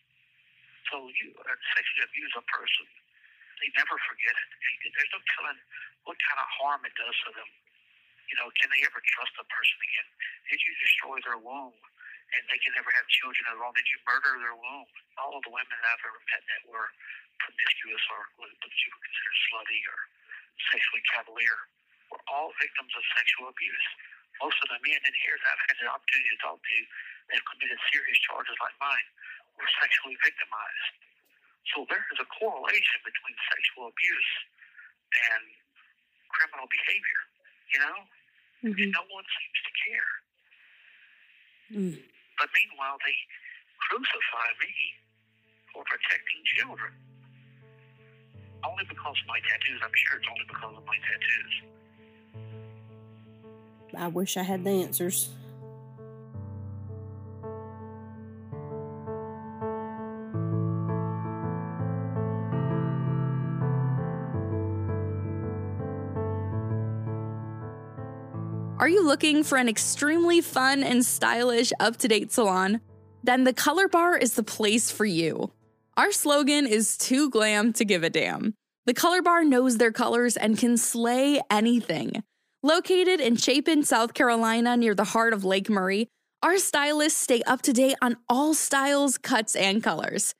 So 0.88 0.96
you 1.20 1.34
uh, 1.36 1.52
sexually 1.76 2.04
abuse 2.08 2.32
a 2.38 2.44
person, 2.48 2.86
they 3.60 3.68
never 3.76 3.96
forget 4.08 4.32
it. 4.32 4.48
There's 4.94 5.12
no 5.12 5.20
telling 5.36 5.60
what 6.06 6.16
kind 6.16 6.40
of 6.40 6.48
harm 6.62 6.80
it 6.88 6.94
does 6.96 7.16
to 7.28 7.30
them. 7.36 7.50
You 8.28 8.36
know, 8.36 8.48
can 8.60 8.68
they 8.68 8.84
ever 8.84 9.00
trust 9.00 9.32
a 9.40 9.46
person 9.48 9.78
again? 9.80 10.08
Did 10.52 10.60
you 10.60 10.72
destroy 10.76 11.16
their 11.24 11.40
womb? 11.40 11.76
And 12.36 12.44
they 12.52 12.60
can 12.60 12.76
never 12.76 12.92
have 12.92 13.08
children 13.08 13.40
their 13.48 13.64
own. 13.64 13.72
Did 13.72 13.88
you 13.88 13.98
murder 14.04 14.36
their 14.36 14.52
womb? 14.52 14.88
All 15.16 15.32
of 15.32 15.42
the 15.48 15.52
women 15.52 15.72
I've 15.80 16.04
ever 16.04 16.20
met 16.28 16.44
that 16.44 16.62
were 16.68 16.92
promiscuous 17.40 18.04
or 18.12 18.20
what 18.36 18.52
you 18.52 18.88
would 18.92 19.04
consider 19.08 19.32
slutty 19.48 19.80
or 19.88 19.98
sexually 20.68 21.04
cavalier 21.08 21.56
were 22.12 22.20
all 22.28 22.52
victims 22.60 22.92
of 22.92 23.02
sexual 23.16 23.48
abuse. 23.48 23.86
Most 24.44 24.60
of 24.60 24.68
the 24.76 24.80
men 24.84 25.00
in 25.00 25.14
here 25.24 25.40
that 25.40 25.48
I've 25.56 25.64
had 25.72 25.76
the 25.80 25.88
opportunity 25.88 26.30
to 26.36 26.40
talk 26.44 26.60
to 26.60 26.78
that 27.32 27.40
committed 27.48 27.80
serious 27.88 28.18
charges 28.28 28.56
like 28.60 28.76
mine 28.76 29.08
were 29.56 29.70
sexually 29.80 30.20
victimized. 30.20 30.92
So 31.74 31.84
there 31.88 32.04
is 32.12 32.20
a 32.20 32.28
correlation 32.36 32.98
between 33.04 33.34
sexual 33.48 33.88
abuse 33.88 34.30
and 35.32 35.42
criminal 36.32 36.68
behavior, 36.68 37.20
you 37.72 37.80
know? 37.82 37.98
Mm-hmm. 38.64 38.74
And 38.74 38.92
no 38.92 39.04
one 39.14 39.24
seems 39.24 39.58
to 39.62 39.72
care. 39.86 40.10
Mm. 41.78 41.94
But 42.38 42.48
meanwhile, 42.54 42.98
they 43.04 43.14
crucify 43.86 44.48
me 44.58 44.72
for 45.72 45.84
protecting 45.86 46.42
children. 46.58 46.92
Only 48.64 48.84
because 48.88 49.14
of 49.14 49.26
my 49.28 49.38
tattoos. 49.46 49.80
I'm 49.82 49.94
sure 49.94 50.18
it's 50.18 50.26
only 50.26 50.46
because 50.48 50.74
of 50.74 50.84
my 50.86 50.98
tattoos. 51.06 51.54
I 53.96 54.08
wish 54.08 54.36
I 54.36 54.42
had 54.42 54.64
the 54.64 54.70
answers. 54.70 55.30
Are 68.88 68.90
you 68.90 69.06
looking 69.06 69.44
for 69.44 69.58
an 69.58 69.68
extremely 69.68 70.40
fun 70.40 70.82
and 70.82 71.04
stylish, 71.04 71.74
up 71.78 71.98
to 71.98 72.08
date 72.08 72.32
salon? 72.32 72.80
Then 73.22 73.44
the 73.44 73.52
Color 73.52 73.86
Bar 73.86 74.16
is 74.16 74.32
the 74.32 74.42
place 74.42 74.90
for 74.90 75.04
you. 75.04 75.52
Our 75.98 76.10
slogan 76.10 76.66
is 76.66 76.96
too 76.96 77.28
glam 77.28 77.74
to 77.74 77.84
give 77.84 78.02
a 78.02 78.08
damn. 78.08 78.54
The 78.86 78.94
Color 78.94 79.20
Bar 79.20 79.44
knows 79.44 79.76
their 79.76 79.92
colors 79.92 80.38
and 80.38 80.56
can 80.56 80.78
slay 80.78 81.38
anything. 81.50 82.22
Located 82.62 83.20
in 83.20 83.36
Chapin, 83.36 83.84
South 83.84 84.14
Carolina, 84.14 84.74
near 84.74 84.94
the 84.94 85.04
heart 85.04 85.34
of 85.34 85.44
Lake 85.44 85.68
Murray, 85.68 86.08
our 86.42 86.56
stylists 86.56 87.20
stay 87.20 87.42
up 87.42 87.60
to 87.62 87.74
date 87.74 87.96
on 88.00 88.16
all 88.26 88.54
styles, 88.54 89.18
cuts, 89.18 89.54
and 89.54 89.82
colors. 89.82 90.32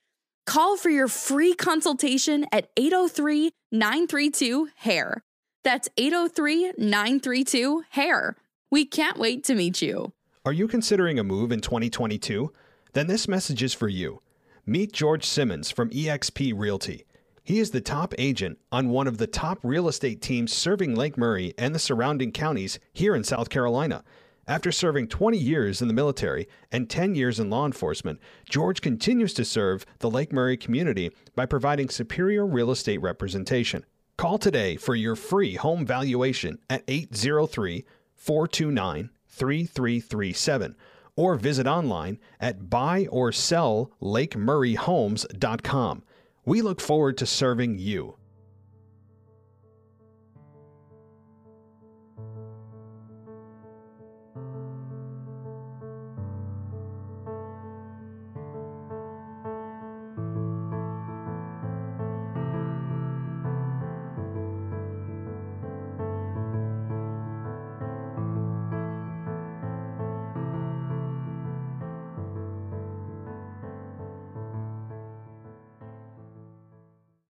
Call 0.46 0.78
for 0.78 0.88
your 0.88 1.08
free 1.08 1.52
consultation 1.52 2.46
at 2.50 2.70
803 2.78 3.50
932 3.72 4.70
HAIR. 4.74 5.22
That's 5.64 5.88
803 5.96 6.72
932 6.78 7.84
HAIR. 7.90 8.36
We 8.70 8.84
can't 8.84 9.18
wait 9.18 9.44
to 9.44 9.54
meet 9.54 9.82
you. 9.82 10.12
Are 10.44 10.52
you 10.52 10.68
considering 10.68 11.18
a 11.18 11.24
move 11.24 11.52
in 11.52 11.60
2022? 11.60 12.52
Then 12.92 13.06
this 13.06 13.28
message 13.28 13.62
is 13.62 13.74
for 13.74 13.88
you. 13.88 14.22
Meet 14.64 14.92
George 14.92 15.24
Simmons 15.24 15.70
from 15.70 15.90
eXp 15.90 16.52
Realty. 16.56 17.04
He 17.42 17.58
is 17.58 17.70
the 17.70 17.80
top 17.80 18.14
agent 18.18 18.58
on 18.70 18.90
one 18.90 19.06
of 19.06 19.18
the 19.18 19.26
top 19.26 19.58
real 19.62 19.88
estate 19.88 20.22
teams 20.22 20.52
serving 20.52 20.94
Lake 20.94 21.18
Murray 21.18 21.54
and 21.58 21.74
the 21.74 21.78
surrounding 21.78 22.30
counties 22.30 22.78
here 22.92 23.14
in 23.14 23.24
South 23.24 23.48
Carolina. 23.48 24.04
After 24.46 24.72
serving 24.72 25.08
20 25.08 25.36
years 25.36 25.82
in 25.82 25.88
the 25.88 25.94
military 25.94 26.48
and 26.72 26.88
10 26.88 27.14
years 27.14 27.40
in 27.40 27.50
law 27.50 27.66
enforcement, 27.66 28.20
George 28.48 28.80
continues 28.80 29.34
to 29.34 29.44
serve 29.44 29.84
the 29.98 30.10
Lake 30.10 30.32
Murray 30.32 30.56
community 30.56 31.10
by 31.34 31.46
providing 31.46 31.88
superior 31.88 32.46
real 32.46 32.70
estate 32.70 33.02
representation. 33.02 33.84
Call 34.18 34.36
today 34.36 34.76
for 34.76 34.94
your 34.96 35.14
free 35.14 35.54
home 35.54 35.86
valuation 35.86 36.58
at 36.68 36.82
803 36.88 37.84
429 38.16 39.10
3337 39.28 40.74
or 41.14 41.36
visit 41.36 41.68
online 41.68 42.18
at 42.40 42.62
buyorsell 42.62 43.92
lakemurrayhomes.com. 44.02 46.02
We 46.44 46.62
look 46.62 46.80
forward 46.80 47.16
to 47.18 47.26
serving 47.26 47.78
you. 47.78 48.17